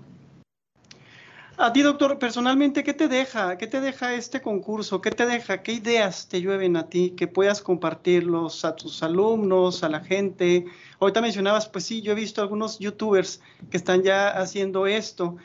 A 1.56 1.72
ti, 1.72 1.82
doctor, 1.82 2.18
personalmente, 2.18 2.82
¿qué 2.82 2.94
te 2.94 3.06
deja? 3.06 3.58
¿Qué 3.58 3.68
te 3.68 3.80
deja 3.80 4.14
este 4.14 4.42
concurso? 4.42 5.00
¿Qué 5.00 5.12
te 5.12 5.24
deja? 5.24 5.62
¿Qué 5.62 5.74
ideas 5.74 6.28
te 6.28 6.40
llueven 6.40 6.76
a 6.76 6.88
ti 6.88 7.10
que 7.10 7.28
puedas 7.28 7.62
compartirlos 7.62 8.64
a 8.64 8.74
tus 8.74 9.04
alumnos, 9.04 9.84
a 9.84 9.88
la 9.88 10.00
gente? 10.00 10.64
Ahorita 10.98 11.20
mencionabas, 11.20 11.68
pues 11.68 11.84
sí, 11.84 12.02
yo 12.02 12.10
he 12.10 12.16
visto 12.16 12.42
algunos 12.42 12.80
youtubers 12.80 13.40
que 13.70 13.76
están 13.76 14.02
ya 14.02 14.30
haciendo 14.30 14.88
esto 14.88 15.36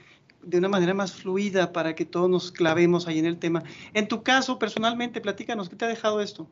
de 0.41 0.58
una 0.58 0.67
manera 0.67 0.95
más 0.95 1.13
fluida 1.13 1.71
para 1.71 1.93
que 1.93 2.06
todos 2.06 2.28
nos 2.28 2.52
clavemos 2.52 3.08
ahí 3.08 3.19
en 3.19 3.28
el 3.28 3.38
tema. 3.38 3.62
En 3.93 4.08
tu 4.08 4.23
caso, 4.23 4.58
personalmente, 4.58 5.21
platícanos, 5.21 5.69
¿qué 5.69 5.76
te 5.76 5.86
ha 5.86 5.89
dejado 5.89 6.19
esto? 6.19 6.47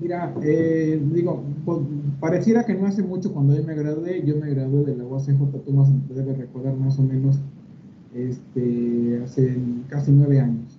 Mira, 0.00 0.32
eh, 0.42 1.00
digo, 1.12 1.42
pues, 1.64 1.78
pareciera 2.20 2.64
que 2.64 2.74
no 2.74 2.86
hace 2.86 3.02
mucho 3.02 3.32
cuando 3.32 3.56
yo 3.56 3.64
me 3.64 3.74
gradué, 3.74 4.24
yo 4.24 4.36
me 4.36 4.50
gradué 4.50 4.84
de 4.84 4.96
la 4.96 5.04
UACJ, 5.04 5.64
tú 5.64 5.72
más 5.72 5.88
debes 6.08 6.38
recordar 6.38 6.76
más 6.76 6.98
o 6.98 7.02
menos, 7.02 7.40
este, 8.14 9.20
hace 9.24 9.56
casi 9.88 10.12
nueve 10.12 10.40
años. 10.40 10.78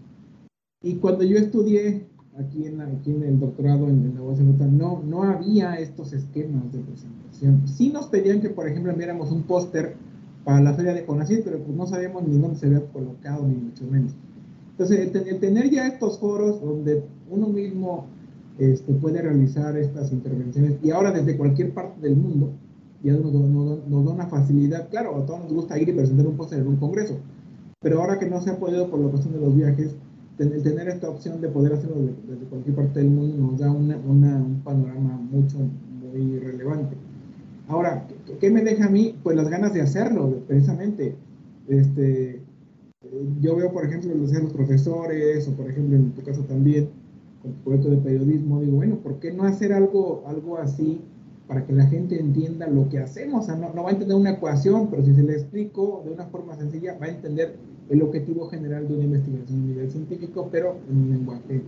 Y 0.82 0.96
cuando 0.96 1.24
yo 1.26 1.38
estudié 1.38 2.08
aquí 2.38 2.66
en, 2.66 2.80
aquí 2.80 3.12
en 3.12 3.24
el 3.24 3.40
doctorado 3.40 3.90
en, 3.90 4.16
la 4.16 4.22
UACJ, 4.22 4.66
no, 4.72 5.04
no 5.04 5.24
había 5.24 5.76
estos 5.76 6.14
esquemas 6.14 6.72
de 6.72 6.80
presentación. 6.80 7.68
Sí 7.68 7.90
nos 7.90 8.08
pedían 8.08 8.40
que, 8.40 8.50
por 8.50 8.70
ejemplo, 8.70 8.92
enviáramos 8.92 9.32
un 9.32 9.44
póster 9.44 9.96
para 10.46 10.62
la 10.62 10.74
feria 10.74 10.94
de 10.94 11.06
Conacid, 11.06 11.42
pero 11.44 11.60
pues 11.60 11.76
no 11.76 11.86
sabíamos 11.86 12.26
ni 12.26 12.38
dónde 12.38 12.58
se 12.58 12.68
había 12.68 12.86
colocado, 12.92 13.46
ni 13.46 13.56
mucho 13.56 13.86
menos. 13.86 14.14
Entonces, 14.72 15.14
el, 15.14 15.40
tener 15.40 15.70
ya 15.70 15.88
estos 15.88 16.20
foros 16.20 16.62
donde 16.62 17.04
uno 17.30 17.50
mismo 17.50 18.08
este, 18.60 18.94
puede 18.94 19.22
realizar 19.22 19.78
estas 19.78 20.12
intervenciones, 20.12 20.78
y 20.84 20.92
ahora 20.92 21.12
desde 21.12 21.38
cualquier 21.38 21.74
parte 21.74 22.02
del 22.02 22.18
mundo, 22.18 22.52
ya 23.02 23.14
nos, 23.14 23.32
nos, 23.32 24.06
da 24.06 24.12
una 24.12 24.28
facilidad, 24.28 24.90
claro, 24.90 25.16
a 25.16 25.26
todos 25.26 25.40
nos 25.42 25.54
gusta 25.54 25.80
ir 25.80 25.90
y 25.90 25.94
presentar 25.94 26.28
un 26.28 26.36
póster 26.36 26.60
en 26.60 26.68
un 26.68 26.76
congreso, 26.76 27.18
pero 27.80 28.02
ahora 28.02 28.20
que 28.20 28.30
no 28.30 28.42
se 28.42 28.50
ha 28.50 28.60
podido 28.60 28.90
por 28.90 29.00
la 29.00 29.10
cuestión 29.10 29.34
de 29.34 29.40
los 29.40 29.56
viajes, 29.56 29.96
el 30.38 30.64
tener 30.64 30.88
esta 30.88 31.10
opción 31.10 31.42
de 31.42 31.50
poder 31.50 31.74
hacerlo 31.74 31.98
desde, 32.28 32.46
cualquier 32.46 32.76
parte 32.76 33.00
del 33.00 33.10
mundo 33.10 33.38
nos 33.38 33.60
da 33.60 33.72
una, 33.72 33.98
una, 33.98 34.38
un 34.38 34.62
panorama 34.62 35.18
mucho, 35.32 35.58
muy 35.58 36.40
relevante. 36.40 36.96
Ahora, 37.68 38.08
¿qué 38.40 38.50
me 38.50 38.64
deja 38.64 38.86
a 38.86 38.90
mí? 38.90 39.16
Pues 39.22 39.36
las 39.36 39.50
ganas 39.50 39.74
de 39.74 39.82
hacerlo, 39.82 40.42
precisamente. 40.48 41.16
Este, 41.68 42.42
yo 43.42 43.56
veo, 43.56 43.72
por 43.72 43.86
ejemplo, 43.86 44.14
los, 44.16 44.32
los 44.32 44.54
profesores, 44.54 45.48
o 45.48 45.52
por 45.52 45.70
ejemplo, 45.70 45.98
en 45.98 46.12
tu 46.12 46.24
caso 46.24 46.42
también, 46.44 46.90
con 47.42 47.54
tu 47.54 47.64
proyecto 47.64 47.90
de 47.90 47.98
periodismo, 47.98 48.62
digo, 48.62 48.78
bueno, 48.78 48.98
¿por 48.98 49.20
qué 49.20 49.32
no 49.32 49.44
hacer 49.44 49.74
algo, 49.74 50.24
algo 50.28 50.58
así 50.58 51.02
para 51.48 51.66
que 51.66 51.74
la 51.74 51.88
gente 51.88 52.20
entienda 52.20 52.68
lo 52.68 52.90
que 52.90 53.00
hacemos? 53.00 53.44
O 53.44 53.46
sea, 53.46 53.56
no, 53.56 53.84
va 53.84 53.90
a 53.90 53.94
entender 53.94 54.18
una 54.18 54.32
ecuación, 54.32 54.90
pero 54.90 55.04
si 55.04 55.14
se 55.14 55.24
le 55.24 55.34
explico 55.34 56.02
de 56.06 56.12
una 56.12 56.26
forma 56.26 56.56
sencilla, 56.56 56.98
va 56.98 57.08
a 57.08 57.10
entender 57.10 57.56
el 57.90 58.02
objetivo 58.02 58.50
general 58.50 58.88
de 58.88 58.96
una 58.96 59.04
investigación 59.06 59.64
a 59.64 59.66
nivel 59.66 59.92
científico, 59.92 60.50
pero 60.52 60.78
en 60.90 60.98
un 60.98 61.10
lenguaje 61.12 61.62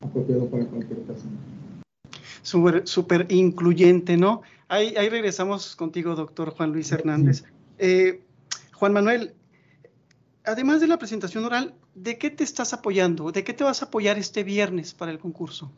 apropiado 0.00 0.46
para 0.46 0.64
cualquier 0.66 1.00
persona. 1.00 1.36
Súper, 2.42 2.86
súper 2.86 3.26
incluyente, 3.28 4.16
¿no? 4.16 4.42
Ahí, 4.68 4.94
regresamos 5.08 5.76
contigo, 5.76 6.14
doctor 6.14 6.50
Juan 6.50 6.72
Luis 6.72 6.90
Hernández. 6.90 7.44
Eh, 7.78 8.22
Juan 8.72 8.92
Manuel, 8.92 9.34
además 10.44 10.80
de 10.80 10.86
la 10.86 10.98
presentación 10.98 11.44
oral, 11.44 11.74
¿de 11.94 12.18
qué 12.18 12.30
te 12.30 12.44
estás 12.44 12.72
apoyando? 12.72 13.32
¿De 13.32 13.44
qué 13.44 13.52
te 13.52 13.64
vas 13.64 13.82
a 13.82 13.86
apoyar 13.86 14.18
este 14.18 14.44
viernes 14.44 14.94
para 14.94 15.12
el 15.12 15.18
concurso? 15.18 15.70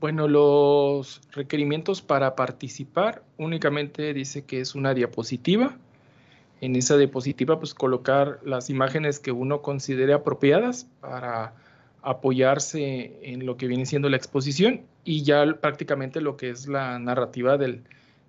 Bueno, 0.00 0.28
los 0.28 1.20
requerimientos 1.32 2.02
para 2.02 2.36
participar 2.36 3.24
únicamente 3.36 4.12
dice 4.14 4.44
que 4.44 4.60
es 4.60 4.74
una 4.74 4.94
diapositiva. 4.94 5.76
En 6.60 6.76
esa 6.76 6.96
diapositiva, 6.96 7.58
pues 7.58 7.74
colocar 7.74 8.40
las 8.44 8.70
imágenes 8.70 9.18
que 9.18 9.32
uno 9.32 9.62
considere 9.62 10.12
apropiadas 10.12 10.86
para 11.00 11.54
apoyarse 12.02 13.18
en 13.22 13.44
lo 13.44 13.56
que 13.56 13.66
viene 13.66 13.86
siendo 13.86 14.08
la 14.08 14.16
exposición 14.16 14.82
y 15.04 15.24
ya 15.24 15.44
prácticamente 15.60 16.20
lo 16.20 16.36
que 16.36 16.50
es 16.50 16.68
la 16.68 16.98
narrativa 16.98 17.56
del, 17.56 17.82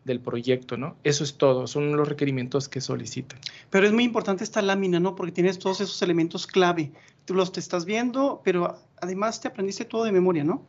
del 0.09 0.19
proyecto, 0.19 0.75
¿no? 0.75 0.97
Eso 1.05 1.23
es 1.23 1.35
todo, 1.35 1.67
son 1.67 1.95
los 1.95 2.09
requerimientos 2.09 2.67
que 2.67 2.81
solicitan. 2.81 3.39
Pero 3.69 3.87
es 3.87 3.93
muy 3.93 4.03
importante 4.03 4.43
esta 4.43 4.61
lámina, 4.61 4.99
¿no? 4.99 5.15
Porque 5.15 5.31
tienes 5.31 5.59
todos 5.59 5.79
esos 5.79 6.01
elementos 6.01 6.47
clave. 6.47 6.91
Tú 7.23 7.35
los 7.35 7.53
te 7.53 7.59
estás 7.59 7.85
viendo, 7.85 8.41
pero 8.43 8.77
además 9.01 9.39
te 9.39 9.47
aprendiste 9.47 9.85
todo 9.85 10.03
de 10.03 10.11
memoria, 10.11 10.43
¿no? 10.43 10.65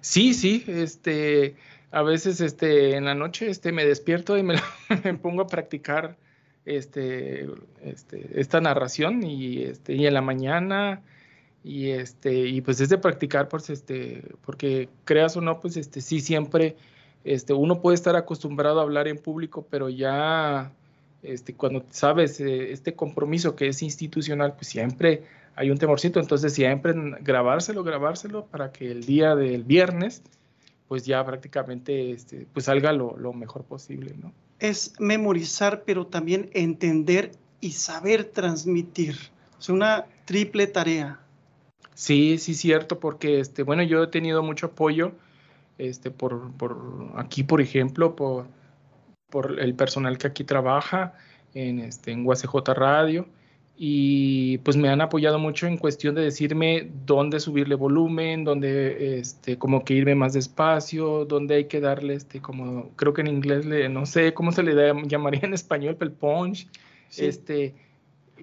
Sí, 0.00 0.34
sí, 0.34 0.64
este, 0.66 1.54
a 1.92 2.02
veces 2.02 2.40
este, 2.40 2.96
en 2.96 3.04
la 3.04 3.14
noche 3.14 3.48
este, 3.48 3.70
me 3.70 3.84
despierto 3.84 4.36
y 4.36 4.42
me, 4.42 4.56
pongo 5.22 5.42
a 5.42 5.46
practicar 5.46 6.16
este, 6.64 7.46
este, 7.82 8.40
esta 8.40 8.60
narración 8.60 9.22
y, 9.22 9.62
este, 9.62 9.94
y 9.94 10.06
en 10.06 10.14
la 10.14 10.22
mañana 10.22 11.02
y 11.64 11.90
este 11.90 12.46
y 12.46 12.60
pues 12.60 12.80
es 12.80 12.88
de 12.88 12.98
practicar 12.98 13.48
pues 13.48 13.68
este 13.68 14.22
porque 14.42 14.88
creas 15.04 15.36
o 15.36 15.40
no 15.40 15.58
pues 15.60 15.76
este 15.76 16.00
sí 16.00 16.20
siempre 16.20 16.76
este, 17.24 17.52
uno 17.52 17.80
puede 17.80 17.94
estar 17.94 18.16
acostumbrado 18.16 18.80
a 18.80 18.82
hablar 18.82 19.08
en 19.08 19.18
público, 19.18 19.66
pero 19.68 19.88
ya 19.88 20.72
este, 21.22 21.54
cuando 21.54 21.84
sabes 21.90 22.40
eh, 22.40 22.72
este 22.72 22.94
compromiso 22.94 23.56
que 23.56 23.68
es 23.68 23.82
institucional, 23.82 24.54
pues 24.54 24.68
siempre 24.68 25.24
hay 25.56 25.70
un 25.70 25.78
temorcito, 25.78 26.20
entonces 26.20 26.52
siempre 26.54 26.94
grabárselo, 27.20 27.82
grabárselo 27.82 28.46
para 28.46 28.70
que 28.70 28.90
el 28.90 29.04
día 29.04 29.34
del 29.34 29.64
viernes, 29.64 30.22
pues 30.86 31.04
ya 31.04 31.24
prácticamente 31.24 32.12
este, 32.12 32.46
pues 32.52 32.66
salga 32.66 32.92
lo, 32.92 33.16
lo 33.16 33.32
mejor 33.32 33.64
posible, 33.64 34.14
¿no? 34.22 34.32
Es 34.60 34.94
memorizar, 34.98 35.82
pero 35.84 36.06
también 36.06 36.50
entender 36.52 37.32
y 37.60 37.72
saber 37.72 38.24
transmitir. 38.24 39.16
Es 39.58 39.68
una 39.68 40.06
triple 40.24 40.66
tarea. 40.68 41.20
Sí, 41.94 42.38
sí, 42.38 42.54
cierto, 42.54 43.00
porque 43.00 43.40
este, 43.40 43.64
bueno, 43.64 43.82
yo 43.82 44.04
he 44.04 44.06
tenido 44.06 44.42
mucho 44.44 44.66
apoyo 44.66 45.12
este, 45.78 46.10
por, 46.10 46.52
por 46.52 47.12
aquí, 47.16 47.44
por 47.44 47.60
ejemplo, 47.60 48.14
por, 48.16 48.46
por 49.30 49.60
el 49.60 49.74
personal 49.74 50.18
que 50.18 50.26
aquí 50.26 50.44
trabaja 50.44 51.14
en, 51.54 51.78
este, 51.78 52.12
en 52.12 52.26
UACJ 52.26 52.54
Radio. 52.74 53.26
Y 53.80 54.58
pues 54.58 54.76
me 54.76 54.88
han 54.88 55.00
apoyado 55.00 55.38
mucho 55.38 55.68
en 55.68 55.76
cuestión 55.76 56.16
de 56.16 56.22
decirme 56.22 56.90
dónde 57.06 57.38
subirle 57.38 57.76
volumen, 57.76 58.42
dónde 58.42 59.20
este, 59.20 59.56
como 59.56 59.84
que 59.84 59.94
irme 59.94 60.16
más 60.16 60.32
despacio, 60.32 61.24
dónde 61.24 61.54
hay 61.54 61.64
que 61.66 61.80
darle 61.80 62.14
este 62.14 62.40
como 62.40 62.90
creo 62.96 63.14
que 63.14 63.20
en 63.20 63.28
inglés 63.28 63.66
le 63.66 63.88
no 63.88 64.04
sé 64.04 64.34
cómo 64.34 64.50
se 64.50 64.64
le 64.64 64.74
llamaría 65.06 65.42
en 65.44 65.54
español 65.54 65.96
el 66.00 66.10
punch, 66.10 66.66
este 67.16 67.76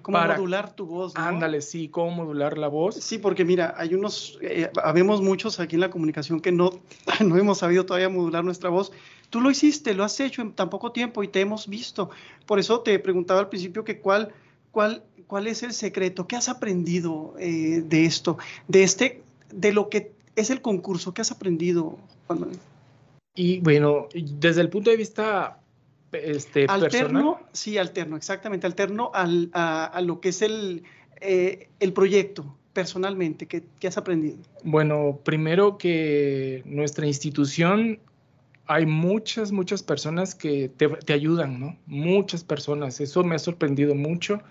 cómo 0.02 0.18
modular 0.18 0.74
tu 0.74 0.86
voz. 0.86 1.14
¿no? 1.14 1.20
Ándale, 1.20 1.60
sí, 1.62 1.88
cómo 1.88 2.10
modular 2.10 2.58
la 2.58 2.68
voz. 2.68 2.96
Sí, 2.96 3.18
porque 3.18 3.44
mira, 3.44 3.74
hay 3.76 3.94
unos, 3.94 4.38
eh, 4.42 4.70
habemos 4.82 5.22
muchos 5.22 5.60
aquí 5.60 5.76
en 5.76 5.80
la 5.80 5.90
comunicación 5.90 6.40
que 6.40 6.52
no, 6.52 6.70
no 7.24 7.36
hemos 7.36 7.58
sabido 7.58 7.86
todavía 7.86 8.08
modular 8.08 8.44
nuestra 8.44 8.70
voz. 8.70 8.92
Tú 9.30 9.40
lo 9.40 9.50
hiciste, 9.50 9.94
lo 9.94 10.04
has 10.04 10.18
hecho 10.20 10.42
en 10.42 10.52
tan 10.52 10.70
poco 10.70 10.92
tiempo 10.92 11.22
y 11.22 11.28
te 11.28 11.40
hemos 11.40 11.68
visto. 11.68 12.10
Por 12.46 12.58
eso 12.58 12.80
te 12.80 12.98
preguntaba 12.98 13.40
al 13.40 13.48
principio 13.48 13.84
que 13.84 14.00
cuál, 14.00 14.32
cuál, 14.70 15.02
cuál 15.26 15.46
es 15.46 15.62
el 15.62 15.72
secreto, 15.72 16.26
qué 16.26 16.36
has 16.36 16.48
aprendido 16.48 17.34
eh, 17.38 17.82
de 17.84 18.04
esto, 18.04 18.38
de 18.68 18.84
este, 18.84 19.22
de 19.52 19.72
lo 19.72 19.88
que 19.88 20.12
es 20.36 20.50
el 20.50 20.60
concurso, 20.60 21.12
qué 21.12 21.22
has 21.22 21.32
aprendido, 21.32 21.98
Juan 22.26 22.40
Manuel. 22.40 22.58
Y 23.34 23.60
bueno, 23.60 24.08
desde 24.14 24.62
el 24.62 24.70
punto 24.70 24.90
de 24.90 24.96
vista 24.96 25.60
este, 26.24 26.66
alterno, 26.68 27.40
sí, 27.52 27.78
alterno, 27.78 28.16
exactamente, 28.16 28.66
alterno 28.66 29.10
al, 29.14 29.50
a, 29.52 30.00
lo 30.02 30.20
que 30.20 30.30
es 30.30 30.42
el, 30.42 30.82
eh, 31.20 31.68
el 31.80 31.92
proyecto 31.92 32.56
personalmente, 32.72 33.46
¿qué, 33.46 33.88
has 33.88 33.96
aprendido? 33.96 34.36
Bueno, 34.62 35.18
primero 35.24 35.78
que 35.78 36.62
nuestra 36.66 37.06
institución 37.06 37.98
hay 38.66 38.84
muchas, 38.84 39.52
muchas 39.52 39.82
personas 39.82 40.34
que 40.34 40.68
te, 40.68 40.88
te, 40.88 41.12
ayudan, 41.12 41.58
¿no? 41.58 41.78
Muchas 41.86 42.44
personas. 42.44 43.00
Eso 43.00 43.24
me 43.24 43.36
ha 43.36 43.38
sorprendido 43.38 43.94
mucho, 43.94 44.42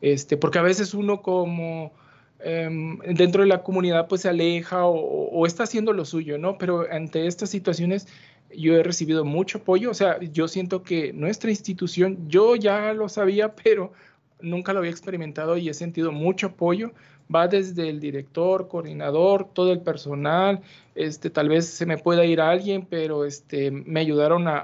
este, 0.00 0.36
porque 0.36 0.58
a 0.58 0.62
veces 0.62 0.94
uno 0.94 1.22
como 1.22 1.92
Em, 2.42 2.98
dentro 3.00 3.42
de 3.42 3.48
la 3.48 3.62
comunidad 3.62 4.08
pues 4.08 4.22
se 4.22 4.28
aleja 4.30 4.86
o, 4.86 5.46
está 5.46 5.64
haciendo 5.64 5.92
lo 5.92 6.04
suyo, 6.04 6.38
¿no? 6.38 6.56
Pero 6.56 6.86
ante 6.90 7.26
estas 7.26 7.50
situaciones 7.50 8.08
yo 8.56 8.74
he 8.74 8.82
recibido 8.82 9.24
mucho 9.24 9.58
apoyo, 9.58 9.90
o 9.90 9.94
sea, 9.94 10.20
yo 10.20 10.48
siento 10.48 10.82
que 10.82 11.12
nuestra 11.12 11.50
institución, 11.50 12.28
yo 12.28 12.56
ya 12.56 12.92
lo 12.92 13.08
sabía, 13.08 13.54
pero 13.64 13.92
nunca 14.40 14.72
lo 14.72 14.80
había 14.80 14.90
experimentado 14.90 15.56
y 15.56 15.68
he 15.68 15.74
sentido 15.74 16.12
mucho 16.12 16.48
apoyo. 16.48 16.92
Va 17.32 17.46
desde 17.46 17.88
el 17.88 18.00
director, 18.00 18.66
coordinador, 18.66 19.48
todo 19.52 19.72
el 19.72 19.80
personal, 19.82 20.62
este, 20.96 21.30
tal 21.30 21.48
vez 21.48 21.64
se 21.66 21.86
me 21.86 21.96
pueda 21.96 22.24
ir 22.24 22.40
a 22.40 22.50
alguien, 22.50 22.84
pero 22.90 23.24
este, 23.24 23.70
me 23.70 24.00
ayudaron 24.00 24.48
a, 24.48 24.58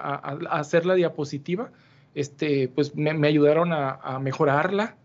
hacer 0.50 0.84
la 0.84 0.94
diapositiva, 0.94 1.70
este, 2.16 2.66
pues 2.66 2.96
me, 2.96 3.28
ayudaron 3.28 3.72
a 3.72 4.18
mejorarla, 4.20 4.96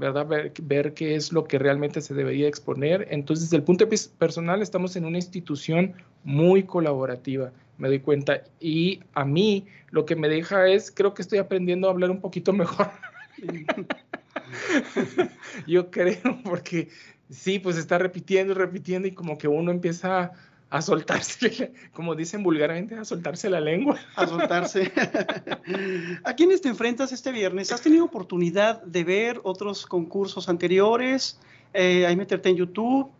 ¿verdad? 0.00 0.26
Ver, 0.62 0.94
qué 0.94 1.14
es 1.14 1.30
lo 1.30 1.44
que 1.44 1.58
realmente 1.58 2.00
se 2.00 2.14
debería 2.14 2.48
exponer. 2.48 3.06
Entonces, 3.10 3.44
desde 3.46 3.58
el 3.58 3.62
punto 3.62 3.84
de 3.84 3.90
vista 3.90 4.18
personal, 4.18 4.62
estamos 4.62 4.96
en 4.96 5.04
una 5.04 5.18
institución 5.18 5.92
muy 6.24 6.62
colaborativa, 6.62 7.52
me 7.80 7.88
doy 7.88 8.00
cuenta. 8.00 8.44
Y 8.60 9.00
a 9.14 9.24
mí 9.24 9.66
lo 9.90 10.04
que 10.04 10.14
me 10.14 10.28
deja 10.28 10.68
es, 10.68 10.92
creo 10.92 11.14
que 11.14 11.22
estoy 11.22 11.38
aprendiendo 11.38 11.88
a 11.88 11.90
hablar 11.90 12.10
un 12.10 12.20
poquito 12.20 12.52
mejor. 12.52 12.90
Yo 15.66 15.90
creo, 15.90 16.38
porque 16.44 16.88
sí, 17.30 17.58
pues 17.58 17.76
está 17.76 17.98
repitiendo 17.98 18.52
y 18.52 18.56
repitiendo 18.56 19.08
y 19.08 19.12
como 19.12 19.38
que 19.38 19.48
uno 19.48 19.72
empieza 19.72 20.32
a 20.68 20.82
soltarse, 20.82 21.72
como 21.92 22.14
dicen 22.14 22.42
vulgarmente, 22.42 22.94
a 22.94 23.04
soltarse 23.04 23.50
la 23.50 23.60
lengua. 23.60 23.98
A 24.14 24.26
soltarse. 24.26 24.92
¿A 26.22 26.34
quiénes 26.34 26.60
te 26.60 26.68
enfrentas 26.68 27.12
este 27.12 27.32
viernes? 27.32 27.72
¿Has 27.72 27.80
tenido 27.80 28.04
oportunidad 28.04 28.82
de 28.82 29.04
ver 29.04 29.40
otros 29.42 29.86
concursos 29.86 30.48
anteriores? 30.48 31.40
Eh, 31.72 32.06
¿Hay 32.06 32.14
meterte 32.14 32.50
en 32.50 32.56
YouTube? 32.56 33.10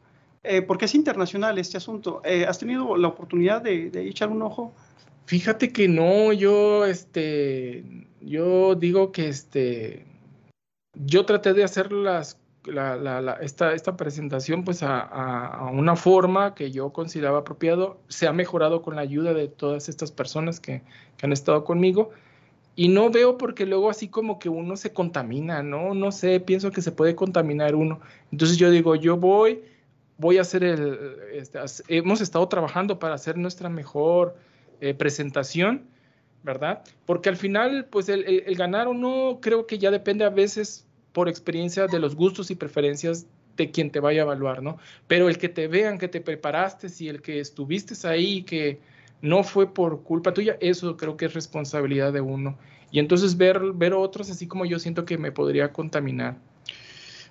Eh, 0.42 0.62
porque 0.62 0.86
es 0.86 0.94
internacional 0.94 1.58
este 1.58 1.76
asunto. 1.76 2.22
Eh, 2.24 2.46
¿Has 2.46 2.58
tenido 2.58 2.96
la 2.96 3.08
oportunidad 3.08 3.60
de, 3.62 3.90
de, 3.90 4.08
echar 4.08 4.30
un 4.30 4.42
ojo? 4.42 4.72
Fíjate 5.26 5.72
que 5.72 5.86
no, 5.86 6.32
yo, 6.32 6.86
este, 6.86 7.84
yo 8.20 8.74
digo 8.74 9.12
que, 9.12 9.28
este, 9.28 10.06
yo 10.94 11.26
traté 11.26 11.52
de 11.52 11.64
hacer 11.64 11.92
las 11.92 12.40
la, 12.66 13.38
esta, 13.40 13.74
esta, 13.74 13.96
presentación 13.96 14.64
pues 14.64 14.82
a, 14.82 15.70
una 15.72 15.96
forma 15.96 16.54
que 16.54 16.70
yo 16.70 16.92
consideraba 16.92 17.40
apropiado. 17.40 17.98
Se 18.08 18.26
ha 18.26 18.32
mejorado 18.32 18.82
con 18.82 18.96
la 18.96 19.02
ayuda 19.02 19.34
de 19.34 19.48
todas 19.48 19.88
estas 19.88 20.12
personas 20.12 20.60
que, 20.60 20.82
han 21.22 21.32
estado 21.32 21.64
conmigo. 21.64 22.10
Y 22.76 22.88
no 22.88 23.10
veo 23.10 23.36
porque 23.36 23.66
luego 23.66 23.90
así 23.90 24.08
como 24.08 24.38
que 24.38 24.48
uno 24.48 24.76
se 24.76 24.92
contamina, 24.92 25.62
¿no? 25.62 25.92
No 25.92 26.12
sé, 26.12 26.40
pienso 26.40 26.70
que 26.70 26.80
se 26.80 26.92
puede 26.92 27.14
contaminar 27.14 27.74
uno. 27.74 28.00
Entonces 28.32 28.56
yo 28.56 28.70
digo, 28.70 28.94
yo 28.94 29.18
voy, 29.18 29.60
voy 30.20 30.38
a 30.38 30.42
hacer 30.42 30.62
el... 30.62 31.16
Este, 31.32 31.58
hemos 31.88 32.20
estado 32.20 32.46
trabajando 32.48 32.98
para 32.98 33.14
hacer 33.14 33.38
nuestra 33.38 33.68
mejor 33.68 34.36
eh, 34.80 34.94
presentación, 34.94 35.86
¿verdad? 36.42 36.82
Porque 37.06 37.30
al 37.30 37.36
final, 37.36 37.86
pues 37.90 38.08
el, 38.08 38.24
el 38.26 38.54
ganar 38.54 38.86
o 38.86 38.94
no, 38.94 39.38
creo 39.40 39.66
que 39.66 39.78
ya 39.78 39.90
depende 39.90 40.24
a 40.24 40.30
veces 40.30 40.86
por 41.12 41.28
experiencia 41.28 41.86
de 41.86 41.98
los 41.98 42.14
gustos 42.14 42.50
y 42.50 42.54
preferencias 42.54 43.26
de 43.56 43.70
quien 43.70 43.90
te 43.90 44.00
vaya 44.00 44.22
a 44.22 44.24
evaluar, 44.24 44.62
¿no? 44.62 44.78
Pero 45.06 45.28
el 45.28 45.38
que 45.38 45.48
te 45.48 45.68
vean 45.68 45.98
que 45.98 46.08
te 46.08 46.20
preparaste 46.20 46.88
y 46.98 47.08
el 47.08 47.20
que 47.22 47.40
estuviste 47.40 47.94
ahí, 48.06 48.42
que 48.42 48.78
no 49.22 49.42
fue 49.42 49.72
por 49.72 50.02
culpa 50.02 50.32
tuya, 50.32 50.56
eso 50.60 50.96
creo 50.96 51.16
que 51.16 51.26
es 51.26 51.34
responsabilidad 51.34 52.12
de 52.12 52.20
uno. 52.20 52.58
Y 52.90 52.98
entonces 52.98 53.36
ver, 53.36 53.60
ver 53.74 53.94
otros 53.94 54.30
así 54.30 54.46
como 54.46 54.64
yo 54.66 54.78
siento 54.78 55.04
que 55.04 55.18
me 55.18 55.32
podría 55.32 55.72
contaminar. 55.72 56.38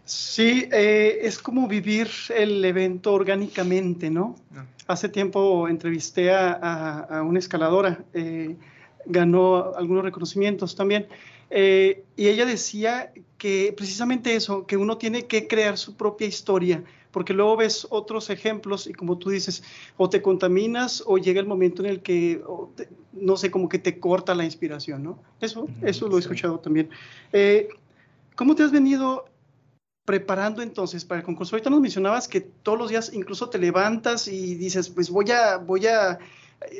Sí, 0.09 0.67
eh, 0.71 1.19
es 1.21 1.37
como 1.37 1.67
vivir 1.67 2.09
el 2.35 2.65
evento 2.65 3.13
orgánicamente, 3.13 4.09
¿no? 4.09 4.35
Ah. 4.55 4.65
Hace 4.87 5.07
tiempo 5.07 5.67
entrevisté 5.67 6.33
a, 6.33 7.21
una 7.23 7.37
escaladora, 7.37 8.03
eh, 8.15 8.55
ganó 9.05 9.71
algunos 9.75 10.03
reconocimientos 10.03 10.75
también. 10.75 11.05
Eh, 11.51 12.03
y 12.15 12.27
ella 12.27 12.47
decía 12.47 13.13
que 13.37 13.71
precisamente 13.77 14.35
eso, 14.35 14.65
que 14.65 14.77
uno 14.77 14.97
tiene 14.97 15.27
que 15.27 15.47
crear 15.47 15.77
su 15.77 15.95
propia 15.95 16.25
historia, 16.25 16.83
porque 17.11 17.33
luego 17.33 17.57
ves 17.57 17.85
otros 17.91 18.31
ejemplos 18.31 18.87
y 18.87 18.93
como 18.93 19.19
tú 19.19 19.29
dices, 19.29 19.61
o 19.95 20.09
te 20.09 20.23
contaminas 20.23 21.03
o 21.05 21.19
llega 21.19 21.39
el 21.39 21.45
momento 21.45 21.83
en 21.83 21.89
el 21.91 22.01
que, 22.01 22.41
no 23.13 23.37
sé, 23.37 23.51
como 23.51 23.69
que 23.69 23.77
te 23.77 23.99
corta 23.99 24.33
la 24.33 24.43
inspiración, 24.43 25.03
¿no? 25.03 25.19
Eso, 25.39 25.67
eso 25.83 26.07
lo 26.07 26.17
he 26.17 26.19
escuchado 26.19 26.59
también. 26.59 26.89
¿Cómo 28.35 28.55
te 28.55 28.63
has 28.63 28.71
venido 28.71 29.25
preparando 30.09 30.63
entonces 30.63 31.05
para 31.05 31.19
el 31.19 31.23
concurso? 31.23 31.55
Ahorita 31.55 31.69
nos 31.69 31.81
mencionabas 31.81 32.27
que 32.27 32.41
todos 32.41 32.79
los 32.79 32.89
días 32.89 33.11
incluso 33.13 33.47
te 33.47 33.59
levantas 33.59 34.27
y 34.27 34.55
dices, 34.55 34.89
pues 34.89 35.11
voy 35.11 35.29
a, 35.29 35.57
voy 35.57 35.85
a 35.85 36.17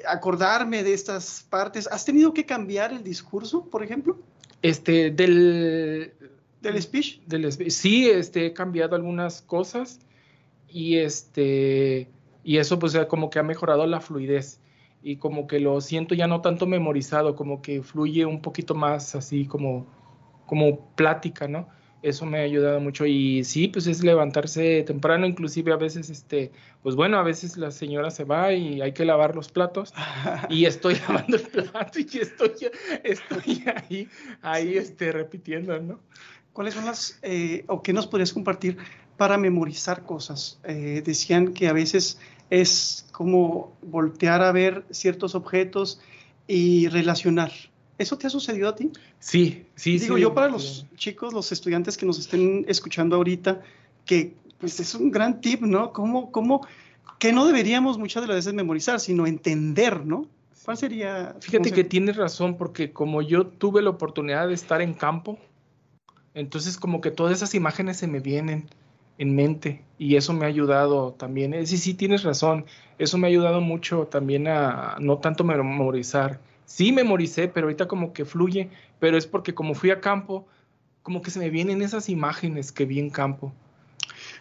acordarme 0.07 0.81
de 0.81 0.95
estas 0.95 1.45
partes. 1.47 1.87
¿Has 1.91 2.05
tenido 2.05 2.33
que 2.33 2.47
cambiar 2.47 2.91
el 2.91 3.03
discurso, 3.03 3.65
por 3.65 3.83
ejemplo? 3.83 4.17
Este, 4.63 5.11
del... 5.11 6.11
¿Del 6.59 6.81
speech? 6.81 7.19
Del, 7.27 7.51
sí, 7.71 8.09
este, 8.09 8.47
he 8.47 8.53
cambiado 8.53 8.95
algunas 8.95 9.43
cosas 9.43 9.99
y 10.67 10.95
este, 10.95 12.09
y 12.43 12.57
eso 12.57 12.79
pues 12.79 12.97
como 13.09 13.29
que 13.29 13.37
ha 13.37 13.43
mejorado 13.43 13.85
la 13.85 14.01
fluidez 14.01 14.59
y 15.03 15.17
como 15.17 15.45
que 15.45 15.59
lo 15.59 15.79
siento 15.81 16.15
ya 16.15 16.25
no 16.25 16.41
tanto 16.41 16.65
memorizado, 16.65 17.35
como 17.35 17.61
que 17.61 17.83
fluye 17.83 18.25
un 18.25 18.41
poquito 18.41 18.73
más 18.73 19.13
así 19.13 19.45
como, 19.45 19.85
como 20.47 20.79
plática, 20.95 21.47
¿no? 21.47 21.69
Eso 22.01 22.25
me 22.25 22.39
ha 22.39 22.43
ayudado 22.43 22.79
mucho 22.79 23.05
y 23.05 23.43
sí, 23.43 23.67
pues 23.67 23.87
es 23.87 24.03
levantarse 24.03 24.83
temprano, 24.83 25.25
inclusive 25.25 25.73
a 25.73 25.77
veces, 25.77 26.09
este, 26.09 26.51
pues 26.81 26.95
bueno, 26.95 27.17
a 27.17 27.23
veces 27.23 27.57
la 27.57 27.71
señora 27.71 28.09
se 28.11 28.23
va 28.23 28.53
y 28.53 28.81
hay 28.81 28.93
que 28.93 29.05
lavar 29.05 29.35
los 29.35 29.49
platos 29.49 29.93
y 30.49 30.65
estoy 30.65 30.95
lavando 30.95 31.37
el 31.37 31.43
plato 31.43 31.99
y 31.99 32.17
estoy, 32.17 32.51
estoy 33.03 33.63
ahí, 33.75 34.07
ahí, 34.41 34.77
este, 34.77 35.11
repitiendo, 35.11 35.79
¿no? 35.79 35.99
¿Cuáles 36.53 36.73
son 36.73 36.85
las, 36.85 37.19
eh, 37.21 37.63
o 37.67 37.81
qué 37.81 37.93
nos 37.93 38.07
podrías 38.07 38.33
compartir 38.33 38.77
para 39.17 39.37
memorizar 39.37 40.03
cosas? 40.03 40.59
Eh, 40.63 41.01
decían 41.05 41.53
que 41.53 41.67
a 41.67 41.73
veces 41.73 42.19
es 42.49 43.07
como 43.11 43.77
voltear 43.81 44.41
a 44.41 44.51
ver 44.51 44.83
ciertos 44.89 45.35
objetos 45.35 46.01
y 46.47 46.87
relacionar. 46.87 47.51
¿Eso 47.99 48.17
te 48.17 48.27
ha 48.27 48.29
sucedido 48.29 48.69
a 48.69 48.75
ti? 48.75 48.91
Sí, 49.19 49.65
sí, 49.75 49.99
Digo, 49.99 50.17
yo 50.17 50.33
para 50.33 50.47
los 50.47 50.85
chicos, 50.95 51.33
los 51.33 51.51
estudiantes 51.51 51.97
que 51.97 52.05
nos 52.05 52.17
estén 52.17 52.65
escuchando 52.67 53.17
ahorita, 53.17 53.61
que 54.05 54.33
pues 54.57 54.79
es 54.79 54.95
un 54.95 55.11
gran 55.11 55.41
tip, 55.41 55.61
¿no? 55.61 55.91
¿Cómo, 55.91 56.31
cómo, 56.31 56.65
que 57.19 57.33
no 57.33 57.45
deberíamos 57.45 57.97
muchas 57.97 58.23
de 58.23 58.27
las 58.27 58.37
veces 58.37 58.53
memorizar, 58.53 59.01
sino 59.01 59.27
entender, 59.27 60.05
¿no? 60.05 60.27
¿Cuál 60.63 60.77
sería? 60.77 61.35
Fíjate 61.41 61.71
que 61.73 61.83
tienes 61.83 62.15
razón, 62.15 62.55
porque 62.57 62.93
como 62.93 63.21
yo 63.21 63.47
tuve 63.47 63.81
la 63.81 63.89
oportunidad 63.89 64.47
de 64.47 64.53
estar 64.53 64.81
en 64.81 64.93
campo, 64.93 65.37
entonces 66.33 66.77
como 66.77 67.01
que 67.01 67.11
todas 67.11 67.35
esas 67.35 67.53
imágenes 67.53 67.97
se 67.97 68.07
me 68.07 68.21
vienen 68.21 68.69
en 69.17 69.35
mente 69.35 69.83
y 69.97 70.15
eso 70.15 70.31
me 70.31 70.45
ha 70.45 70.47
ayudado 70.47 71.11
también. 71.11 71.67
Sí, 71.67 71.77
sí, 71.77 71.93
tienes 71.93 72.23
razón. 72.23 72.65
Eso 72.97 73.17
me 73.17 73.27
ha 73.27 73.29
ayudado 73.29 73.59
mucho 73.59 74.07
también 74.09 74.47
a 74.47 74.95
no 74.99 75.17
tanto 75.17 75.43
memorizar, 75.43 76.39
sí 76.69 76.91
memoricé, 76.91 77.47
pero 77.47 77.65
ahorita 77.65 77.87
como 77.87 78.13
que 78.13 78.25
fluye, 78.25 78.69
pero 78.99 79.17
es 79.17 79.25
porque 79.25 79.55
como 79.55 79.73
fui 79.73 79.89
a 79.89 79.99
campo, 79.99 80.45
como 81.01 81.23
que 81.23 81.31
se 81.31 81.39
me 81.39 81.49
vienen 81.49 81.81
esas 81.81 82.09
imágenes 82.09 82.71
que 82.71 82.85
vi 82.85 82.99
en 82.99 83.09
campo. 83.09 83.51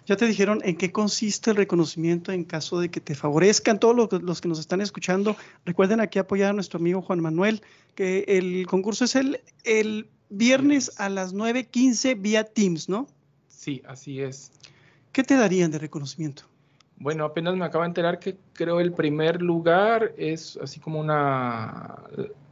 Ya 0.07 0.17
te 0.17 0.27
dijeron 0.27 0.61
en 0.63 0.77
qué 0.77 0.93
consiste 0.93 1.51
el 1.51 1.57
reconocimiento 1.57 2.31
en 2.31 2.45
caso 2.45 2.81
de 2.81 2.91
que 2.91 3.01
te 3.01 3.15
favorezcan. 3.15 3.81
Todos 3.81 3.97
los, 4.23 4.41
que 4.41 4.49
nos 4.49 4.59
están 4.59 4.83
escuchando, 4.83 5.37
recuerden 5.65 6.01
aquí 6.01 6.19
apoyar 6.19 6.51
a 6.51 6.53
nuestro 6.53 6.79
amigo 6.79 7.01
Juan 7.01 7.21
Manuel, 7.21 7.63
que 7.95 8.25
el 8.29 8.67
concurso 8.67 9.07
es 9.07 9.17
el, 9.17 9.41
el 9.65 10.09
viernes 10.29 10.93
a 11.01 11.09
las 11.09 11.35
9.15 11.35 12.21
vía 12.21 12.45
Teams, 12.45 12.91
¿no? 12.91 13.07
Sí, 13.49 13.83
así 13.87 14.21
es. 14.21 14.53
¿Qué 15.13 15.25
te 15.25 15.35
darían 15.35 15.71
de 15.71 15.79
reconocimiento? 15.79 16.45
Bueno, 17.01 17.25
apenas 17.25 17.55
me 17.55 17.65
acabo 17.65 17.85
de 17.85 17.89
enterar 17.89 18.19
que 18.19 18.37
creo 18.53 18.81
el 18.81 18.93
primer 18.93 19.41
lugar 19.41 20.13
es 20.17 20.59
así 20.61 20.81
como 20.81 20.99
una 20.99 21.97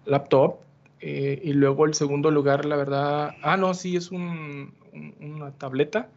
laptop 0.04 0.58
eh, 1.00 1.40
y 1.42 1.52
luego 1.52 1.84
el 1.84 1.94
segundo 1.94 2.30
lugar, 2.30 2.64
la 2.64 2.76
verdad, 2.76 3.34
ah, 3.42 3.56
no, 3.56 3.74
sí, 3.74 3.96
es 3.96 4.10
una 4.12 5.52
tableta. 5.58 6.08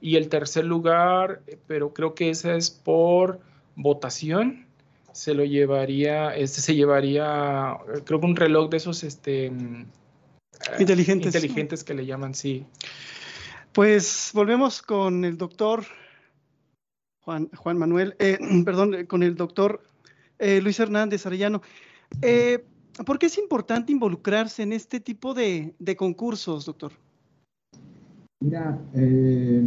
Y 0.00 0.16
el 0.16 0.28
tercer 0.28 0.64
lugar, 0.64 1.42
pero 1.68 1.94
creo 1.94 2.14
que 2.14 2.30
esa 2.30 2.56
es 2.56 2.70
por 2.70 3.38
votación, 3.76 4.66
se 5.12 5.32
lo 5.32 5.44
llevaría, 5.44 6.34
este 6.34 6.60
se 6.60 6.74
llevaría, 6.74 7.76
creo 8.04 8.18
que 8.18 8.26
un 8.26 8.36
reloj 8.36 8.70
de 8.70 8.78
esos, 8.78 9.04
este... 9.04 9.52
Inteligentes. 10.78 11.34
Inteligentes 11.34 11.84
que 11.84 11.94
le 11.94 12.06
llaman, 12.06 12.34
sí. 12.34 12.66
Pues 13.72 14.32
volvemos 14.34 14.82
con 14.82 15.24
el 15.24 15.38
doctor 15.38 15.84
Juan, 17.22 17.48
Juan 17.56 17.78
Manuel, 17.78 18.14
eh, 18.18 18.38
perdón, 18.64 19.06
con 19.06 19.22
el 19.22 19.34
doctor 19.34 19.82
eh, 20.38 20.60
Luis 20.60 20.78
Hernández 20.80 21.24
Arellano. 21.24 21.62
Eh, 22.20 22.64
¿Por 23.06 23.18
qué 23.18 23.26
es 23.26 23.38
importante 23.38 23.92
involucrarse 23.92 24.62
en 24.62 24.72
este 24.72 25.00
tipo 25.00 25.34
de, 25.34 25.74
concursos, 25.96 26.66
doctor? 26.66 26.92
Mira, 28.40 28.78
eh, 28.92 29.62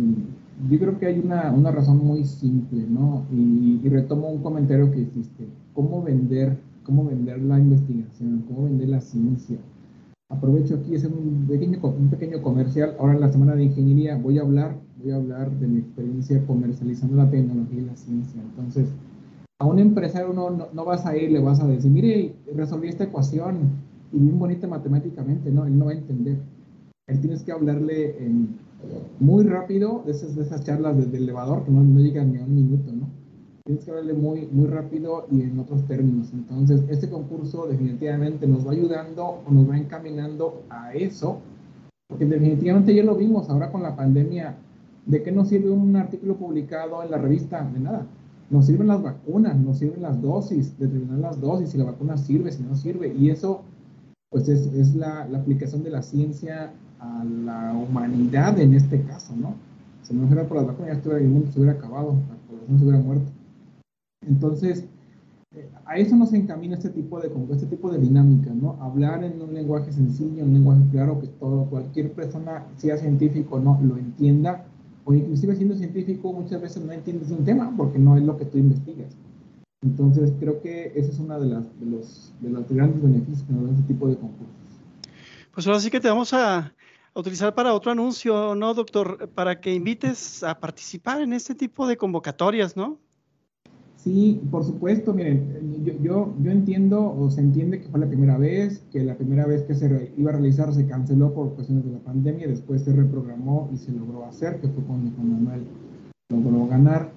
yo 0.69 0.79
creo 0.79 0.99
que 0.99 1.05
hay 1.07 1.19
una, 1.19 1.71
razón 1.71 2.05
muy 2.05 2.23
simple, 2.25 2.83
¿no? 2.87 3.25
Y, 3.31 3.87
retomo 3.87 4.29
un 4.29 4.43
comentario 4.43 4.91
que 4.91 4.99
hiciste. 4.99 5.47
¿Cómo 5.73 6.03
vender, 6.03 6.57
cómo 6.83 7.05
vender 7.05 7.41
la 7.41 7.57
investigación? 7.57 8.43
¿Cómo 8.47 8.65
vender 8.65 8.89
la 8.89 9.01
ciencia? 9.01 9.57
Aprovecho 10.29 10.75
aquí 10.75 10.95
hacer 10.95 11.11
un 11.11 11.45
pequeño, 11.47 11.79
un 11.81 12.09
pequeño 12.09 12.41
comercial. 12.41 12.95
Ahora 12.99 13.13
en 13.13 13.21
la 13.21 13.31
semana 13.31 13.55
de 13.55 13.63
ingeniería 13.63 14.17
voy 14.17 14.39
a 14.39 14.41
hablar, 14.41 14.75
voy 15.05 15.13
a 15.13 15.17
hablar 15.17 15.51
de 15.51 15.67
mi 15.67 15.79
experiencia 15.79 16.43
comercializando 16.47 17.15
la 17.15 17.29
tecnología 17.29 17.79
y 17.79 17.85
la 17.85 17.95
ciencia. 17.95 18.41
Entonces, 18.41 18.87
a 19.59 19.65
un 19.65 19.77
empresario 19.77 20.33
no, 20.33 20.49
no, 20.49 20.85
vas 20.85 21.05
a 21.05 21.15
ir, 21.15 21.31
le 21.31 21.39
vas 21.39 21.59
a 21.59 21.67
decir, 21.67 21.91
mire, 21.91 22.33
resolví 22.55 22.89
esta 22.89 23.03
ecuación 23.03 23.69
y 24.11 24.17
bien 24.19 24.39
bonita 24.39 24.67
matemáticamente, 24.67 25.51
no, 25.51 25.65
él 25.65 25.77
no 25.77 25.85
va 25.85 25.91
a 25.91 25.95
entender. 25.95 26.37
Él 27.07 27.19
tienes 27.21 27.43
que 27.43 27.51
hablarle 27.51 28.15
muy 29.19 29.43
rápido 29.43 30.01
de 30.05 30.11
esas, 30.11 30.35
de 30.35 30.41
esas 30.41 30.63
charlas 30.63 30.97
desde 30.97 31.17
el 31.17 31.23
elevador 31.23 31.63
que 31.63 31.71
no, 31.71 31.83
no 31.83 31.99
llegan 31.99 32.33
ni 32.33 32.39
a 32.39 32.43
un 32.43 32.55
minuto, 32.55 32.91
¿no? 32.91 33.07
Tienes 33.63 33.85
que 33.85 33.91
hablarle 33.91 34.13
muy, 34.13 34.47
muy 34.51 34.67
rápido 34.67 35.27
y 35.31 35.41
en 35.41 35.59
otros 35.59 35.85
términos. 35.85 36.31
Entonces, 36.33 36.83
este 36.89 37.09
concurso 37.09 37.67
definitivamente 37.67 38.47
nos 38.47 38.67
va 38.67 38.71
ayudando 38.71 39.41
o 39.45 39.51
nos 39.51 39.69
va 39.69 39.77
encaminando 39.77 40.63
a 40.69 40.93
eso, 40.93 41.39
porque 42.07 42.25
definitivamente 42.25 42.93
ya 42.93 43.03
lo 43.03 43.15
vimos 43.15 43.49
ahora 43.49 43.71
con 43.71 43.83
la 43.83 43.95
pandemia. 43.95 44.55
¿De 45.05 45.21
qué 45.23 45.31
nos 45.31 45.49
sirve 45.49 45.69
un 45.69 45.95
artículo 45.95 46.35
publicado 46.35 47.03
en 47.03 47.11
la 47.11 47.17
revista? 47.17 47.63
De 47.63 47.79
nada 47.79 48.05
nos 48.49 48.67
sirven 48.67 48.87
las 48.87 49.01
vacunas, 49.01 49.57
nos 49.57 49.79
sirven 49.79 50.01
las 50.01 50.21
dosis, 50.21 50.77
determinar 50.77 51.19
las 51.19 51.41
dosis, 51.41 51.69
si 51.69 51.77
la 51.77 51.85
vacuna 51.85 52.17
sirve, 52.17 52.51
si 52.51 52.63
no 52.63 52.75
sirve. 52.75 53.13
Y 53.13 53.29
eso, 53.29 53.61
pues 54.29 54.47
es, 54.49 54.67
es 54.73 54.95
la, 54.95 55.23
aplicación 55.23 55.83
de 55.83 55.89
la 55.89 56.01
ciencia 56.01 56.71
a 56.99 57.23
la 57.23 57.73
humanidad 57.73 58.59
en 58.59 58.73
este 58.73 59.01
caso, 59.01 59.35
¿no? 59.35 59.55
Si 60.03 60.13
no 60.13 60.27
fuera 60.27 60.47
por 60.47 60.57
las 60.57 60.67
vacunas, 60.67 61.03
ya 61.03 61.11
el 61.17 61.27
mundo 61.27 61.51
se 61.51 61.59
hubiera 61.59 61.77
acabado, 61.77 62.13
la 62.13 62.35
población 62.47 62.77
se 62.77 62.85
hubiera 62.85 62.99
muerto. 62.99 63.31
Entonces, 64.27 64.85
eh, 65.55 65.67
a 65.85 65.97
eso 65.97 66.15
nos 66.15 66.31
encamina 66.33 66.75
este 66.75 66.89
tipo 66.89 67.19
de, 67.19 67.31
este 67.51 67.65
tipo 67.65 67.91
de 67.91 67.97
dinámica, 67.97 68.51
¿no? 68.53 68.77
Hablar 68.79 69.23
en 69.23 69.41
un 69.41 69.55
lenguaje 69.55 69.91
sencillo, 69.91 70.43
un 70.43 70.53
lenguaje 70.53 70.83
claro, 70.91 71.19
que 71.19 71.27
todo, 71.27 71.65
cualquier 71.65 72.11
persona, 72.13 72.65
sea 72.77 72.97
científico 72.97 73.55
o 73.55 73.59
no, 73.59 73.79
lo 73.81 73.97
entienda 73.97 74.65
o 75.05 75.13
inclusive 75.13 75.55
siendo 75.55 75.75
científico 75.75 76.33
muchas 76.33 76.61
veces 76.61 76.83
no 76.83 76.91
entiendes 76.91 77.31
un 77.31 77.45
tema 77.45 77.73
porque 77.77 77.97
no 77.97 78.17
es 78.17 78.23
lo 78.23 78.37
que 78.37 78.45
tú 78.45 78.57
investigas. 78.57 79.15
Entonces 79.83 80.33
creo 80.39 80.61
que 80.61 80.91
ese 80.95 81.11
es 81.11 81.19
uno 81.19 81.39
de, 81.39 81.47
los, 81.47 82.33
de 82.41 82.49
los 82.49 82.67
grandes 82.69 83.01
beneficios 83.01 83.47
de 83.47 83.71
este 83.71 83.83
tipo 83.87 84.07
de 84.07 84.15
concursos. 84.15 84.55
Pues 85.53 85.67
ahora 85.67 85.79
sí 85.79 85.91
que 85.91 85.99
te 85.99 86.09
vamos 86.09 86.33
a, 86.33 86.73
utilizar 87.13 87.55
para 87.55 87.73
otro 87.73 87.91
anuncio, 87.91 88.55
¿no, 88.55 88.73
doctor? 88.73 89.29
Para 89.29 89.61
que 89.61 89.73
invites 89.73 90.43
a 90.43 90.59
participar 90.59 91.21
en 91.21 91.31
este 91.31 91.55
tipo 91.55 91.87
de 91.87 91.95
convocatorias, 91.95 92.75
¿no? 92.75 92.99
Sí, 94.05 94.39
por 94.51 94.63
supuesto, 94.63 95.15
miren, 95.15 95.83
yo, 95.83 95.93
yo, 95.99 96.33
yo, 96.39 96.51
entiendo 96.51 97.11
o 97.17 97.31
se 97.31 97.41
entiende 97.41 97.81
que 97.81 97.87
fue 97.87 97.99
la 97.99 98.05
primera 98.05 98.37
vez, 98.37 98.83
que 98.91 99.03
la 99.03 99.15
primera 99.15 99.47
vez 99.47 99.63
que 99.63 99.73
se 99.73 100.11
iba 100.15 100.29
a 100.29 100.33
realizar 100.33 100.71
se 100.75 100.85
canceló 100.85 101.33
por 101.33 101.55
cuestiones 101.55 101.85
de 101.85 101.93
la 101.93 101.97
pandemia, 101.97 102.47
después 102.47 102.83
se 102.83 102.93
reprogramó 102.93 103.67
y 103.73 103.77
se 103.77 103.91
logró 103.91 104.23
hacer, 104.25 104.61
que 104.61 104.67
fue 104.67 104.83
cuando 104.83 105.09
Manuel 105.17 105.63
logró 106.29 106.67
ganar. 106.67 107.09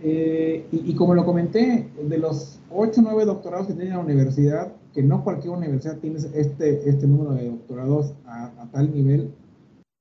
Eh, 0.00 0.66
y, 0.72 0.94
como 0.96 1.14
lo 1.14 1.24
comenté, 1.24 1.88
de 2.02 2.18
los 2.18 2.58
8 2.70 3.02
o 3.02 3.04
9 3.04 3.24
doctorados 3.26 3.68
que 3.68 3.74
tiene 3.74 3.90
la 3.90 4.00
universidad, 4.00 4.72
que 4.92 5.04
no 5.04 5.22
cualquier 5.22 5.54
universidad 5.54 5.98
tiene 5.98 6.18
este, 6.34 6.90
este 6.90 7.06
número 7.06 7.34
de 7.34 7.50
doctorados 7.50 8.14
a, 8.26 8.46
a 8.60 8.66
tal 8.72 8.92
nivel, 8.92 9.30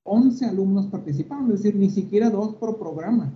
11 0.05 0.43
alumnos 0.43 0.87
participaron, 0.87 1.51
es 1.51 1.61
decir, 1.61 1.75
ni 1.75 1.91
siquiera 1.91 2.31
dos 2.31 2.55
por 2.55 2.79
programa 2.79 3.31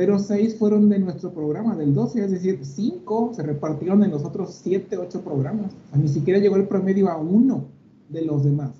pero 0.00 0.18
seis 0.18 0.56
fueron 0.56 0.88
de 0.88 0.98
nuestro 0.98 1.30
programa, 1.30 1.76
del 1.76 1.92
12, 1.92 2.24
es 2.24 2.30
decir, 2.30 2.60
cinco 2.62 3.32
se 3.34 3.42
repartieron 3.42 4.02
en 4.02 4.10
los 4.10 4.24
otros 4.24 4.54
siete, 4.54 4.96
ocho 4.96 5.20
programas. 5.20 5.72
ni 5.94 6.08
siquiera 6.08 6.40
llegó 6.40 6.56
el 6.56 6.66
promedio 6.66 7.10
a 7.10 7.18
uno 7.18 7.64
de 8.08 8.22
los 8.22 8.42
demás. 8.42 8.70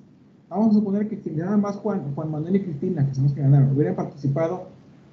Vamos 0.49 0.71
a 0.71 0.79
suponer 0.79 1.07
que 1.07 1.17
si 1.17 1.29
nada 1.29 1.57
más 1.57 1.75
Juan, 1.75 2.15
Juan 2.15 2.31
Manuel 2.31 2.55
y 2.55 2.63
Cristina, 2.63 3.07
que 3.07 3.13
son 3.13 3.25
los 3.25 3.33
que 3.33 3.41
ganaron, 3.41 3.71
hubieran 3.75 3.95
participado, 3.95 4.63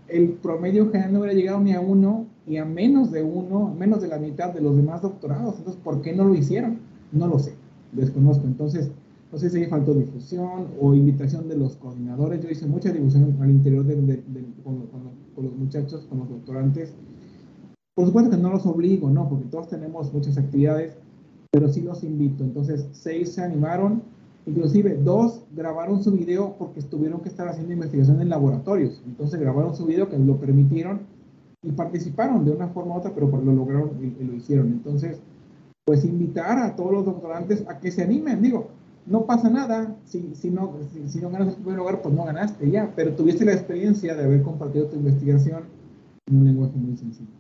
el 0.09 0.31
promedio 0.31 0.91
general 0.91 1.13
no 1.13 1.19
hubiera 1.19 1.35
llegado 1.35 1.61
ni 1.61 1.75
a 1.75 1.81
uno 1.81 2.25
y 2.47 2.57
a 2.57 2.65
menos 2.65 3.13
de 3.13 3.23
uno, 3.23 3.75
menos 3.79 4.01
de 4.01 4.09
la 4.09 4.19
mitad 4.19 4.55
de 4.55 4.63
los 4.63 4.77
demás 4.77 5.03
doctorados. 5.03 5.59
Entonces, 5.59 5.83
¿por 5.85 6.01
qué 6.01 6.15
no 6.15 6.25
lo 6.25 6.35
hicieron? 6.35 6.79
No 7.13 7.27
lo 7.27 7.39
sé, 7.39 7.53
desconozco. 7.93 8.47
Entonces, 8.47 8.91
no 9.31 9.39
sé 9.39 9.51
si 9.51 9.59
hay 9.59 9.67
faltó 9.67 9.93
difusión 9.93 10.69
o 10.81 10.95
invitación 10.95 11.51
de 11.51 11.59
los 11.59 11.77
coordinadores. 11.77 12.43
Yo 12.43 12.49
hice 12.49 12.67
mucha 12.67 12.91
difusión 12.91 13.37
al 13.43 13.51
interior 13.51 13.85
de, 13.85 14.23
con, 14.65 14.89
los 15.45 15.57
muchachos, 15.57 16.07
con 16.09 16.19
los 16.19 16.29
doctorantes. 16.29 16.93
Por 17.95 18.07
supuesto 18.07 18.31
que 18.31 18.37
no 18.37 18.51
los 18.51 18.65
obligo, 18.67 19.11
¿no? 19.11 19.29
Porque 19.29 19.47
todos 19.47 19.69
tenemos 19.69 20.13
muchas 20.13 20.39
actividades, 20.39 20.97
pero 21.51 21.69
sí 21.69 21.83
los 21.83 22.05
invito. 22.05 22.45
Entonces, 22.45 22.87
seis 22.93 23.33
se 23.33 23.43
animaron, 23.43 24.03
inclusive 24.47 24.97
dos 24.97 25.43
grabaron 25.55 26.03
su 26.03 26.13
video 26.13 26.55
porque 26.59 26.83
tuvieron 26.83 27.21
que 27.21 27.29
estar 27.29 27.49
haciendo 27.49 27.73
investigación 27.73 28.21
en 28.21 28.29
laboratorios. 28.29 29.03
Entonces, 29.07 29.41
grabaron 29.41 29.75
su 29.75 29.85
video 29.87 30.09
que 30.09 30.19
lo 30.19 30.37
permitieron 30.37 31.01
y 31.63 31.73
participaron 31.73 32.45
de 32.45 32.53
una 32.53 32.69
forma 32.69 32.95
u 32.95 32.99
otra, 32.99 33.13
pero 33.15 33.29
lo 33.29 33.53
lograron 33.53 33.91
y, 34.01 34.23
y 34.23 34.27
lo 34.27 34.35
hicieron. 34.35 34.69
Entonces, 34.69 35.21
pues 35.85 36.05
invitar 36.05 36.59
a 36.59 36.77
todos 36.77 36.93
los 36.93 37.05
doctorantes 37.05 37.65
a 37.67 37.81
que 37.81 37.91
se 37.91 38.03
animen. 38.03 38.43
Digo, 38.43 38.69
no 39.09 39.25
pasa 39.25 39.49
nada, 39.49 39.97
si, 40.05 40.35
si 40.35 40.51
no, 40.51 40.79
si, 41.07 41.21
no 41.21 41.31
ganas 41.31 41.49
el 41.49 41.55
primer 41.55 41.79
lugar, 41.79 42.03
pues 42.03 42.15
no 42.15 42.25
ganaste 42.25 42.71
ya, 42.71 42.93
pero 42.95 43.15
tuviste 43.15 43.45
la 43.45 43.53
experiencia 43.53 44.15
de 44.15 44.25
haber 44.25 44.43
compartido 44.43 44.87
tu 44.87 44.97
investigación 44.97 45.65
en 46.27 46.37
un 46.37 46.45
lenguaje 46.45 46.77
muy 46.77 46.97
sencillo. 46.97 47.31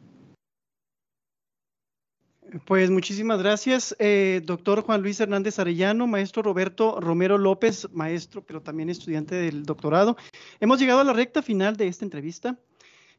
Pues 2.64 2.90
muchísimas 2.90 3.40
gracias, 3.40 3.94
eh, 3.98 4.40
doctor 4.42 4.80
Juan 4.82 5.02
Luis 5.02 5.20
Hernández 5.20 5.58
Arellano, 5.58 6.06
maestro 6.06 6.42
Roberto 6.42 6.98
Romero 6.98 7.36
López, 7.36 7.86
maestro, 7.92 8.42
pero 8.42 8.62
también 8.62 8.88
estudiante 8.88 9.34
del 9.34 9.64
doctorado. 9.64 10.16
Hemos 10.58 10.80
llegado 10.80 11.00
a 11.00 11.04
la 11.04 11.12
recta 11.12 11.42
final 11.42 11.76
de 11.76 11.88
esta 11.88 12.06
entrevista. 12.06 12.58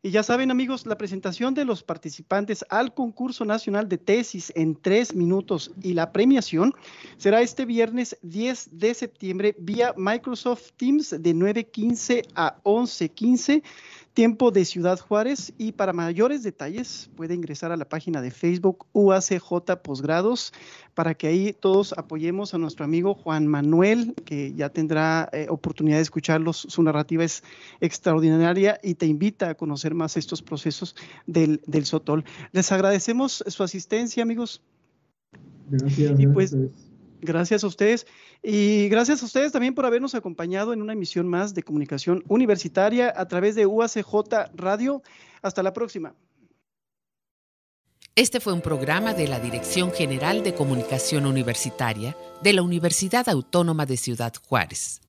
Y 0.02 0.12
ya 0.12 0.24
saben 0.24 0.50
amigos, 0.50 0.86
la 0.86 0.98
presentación 0.98 1.54
de 1.54 1.66
los 1.66 1.84
participantes 1.84 2.64
al 2.70 2.94
concurso 2.94 3.44
nacional 3.44 3.90
de 3.90 3.98
tesis 3.98 4.50
en 4.56 4.80
tres 4.80 5.14
minutos 5.14 5.72
y 5.82 5.94
la 5.94 6.14
premiación 6.14 6.74
será 7.18 7.42
este 7.42 7.66
viernes 7.66 8.18
10 8.22 8.80
de 8.80 8.94
septiembre 8.94 9.56
vía 9.60 9.94
Microsoft 9.98 10.72
Teams 10.78 11.10
de 11.10 11.36
9.15 11.36 12.30
a 12.34 12.62
11.15 12.64 13.62
tiempo 14.20 14.52
de 14.52 14.66
Ciudad 14.66 15.00
Juárez 15.00 15.54
y 15.58 15.72
para 15.72 15.94
mayores 15.94 16.44
detalles 16.44 17.10
puede 17.16 17.36
ingresar 17.36 17.72
a 17.72 17.78
la 17.78 17.88
página 17.88 18.22
de 18.22 18.32
Facebook 18.32 18.86
UACJ 18.92 19.78
Posgrados 19.82 20.52
para 20.94 21.14
que 21.14 21.28
ahí 21.28 21.56
todos 21.58 21.94
apoyemos 21.98 22.54
a 22.54 22.58
nuestro 22.58 22.84
amigo 22.84 23.14
Juan 23.14 23.48
Manuel, 23.48 24.14
que 24.26 24.54
ya 24.54 24.68
tendrá 24.68 25.30
eh, 25.32 25.48
oportunidad 25.50 25.96
de 25.96 26.02
escucharlos. 26.02 26.58
Su 26.68 26.84
narrativa 26.84 27.24
es 27.24 27.44
extraordinaria 27.80 28.78
y 28.84 28.96
te 28.96 29.06
invita 29.06 29.52
a 29.52 29.56
conocer 29.56 29.96
más 29.96 30.18
estos 30.18 30.42
procesos 30.42 30.98
del, 31.26 31.62
del 31.66 31.86
Sotol. 31.86 32.26
Les 32.52 32.74
agradecemos 32.74 33.42
su 33.48 33.64
asistencia, 33.64 34.22
amigos. 34.22 34.62
Gracias. 35.70 36.20
Y 36.20 36.28
pues, 36.28 36.58
gracias 37.22 37.64
a 37.64 37.68
ustedes. 37.68 38.08
Y 38.44 38.90
gracias 38.90 39.22
a 39.22 39.26
ustedes 39.26 39.52
también 39.52 39.76
por 39.76 39.86
habernos 39.86 40.16
acompañado 40.16 40.74
en 40.74 40.82
una 40.82 40.94
emisión 40.94 41.28
más 41.28 41.54
de 41.54 41.64
comunicación 41.64 42.24
universitaria 42.28 43.14
a 43.16 43.28
través 43.28 43.56
de 43.56 43.66
UACJ 43.66 44.06
Radio. 44.56 45.02
Hasta 45.42 45.64
la 45.64 45.74
próxima. 45.74 46.14
Este 48.16 48.40
fue 48.42 48.52
un 48.52 48.62
programa 48.62 49.14
de 49.14 49.28
la 49.28 49.40
Dirección 49.40 49.94
General 49.94 50.44
de 50.44 50.54
Comunicación 50.54 51.26
Universitaria 51.26 52.18
de 52.44 52.54
la 52.54 52.62
Universidad 52.62 53.30
Autónoma 53.30 53.86
de 53.86 53.96
Ciudad 53.96 54.34
Juárez. 54.48 55.00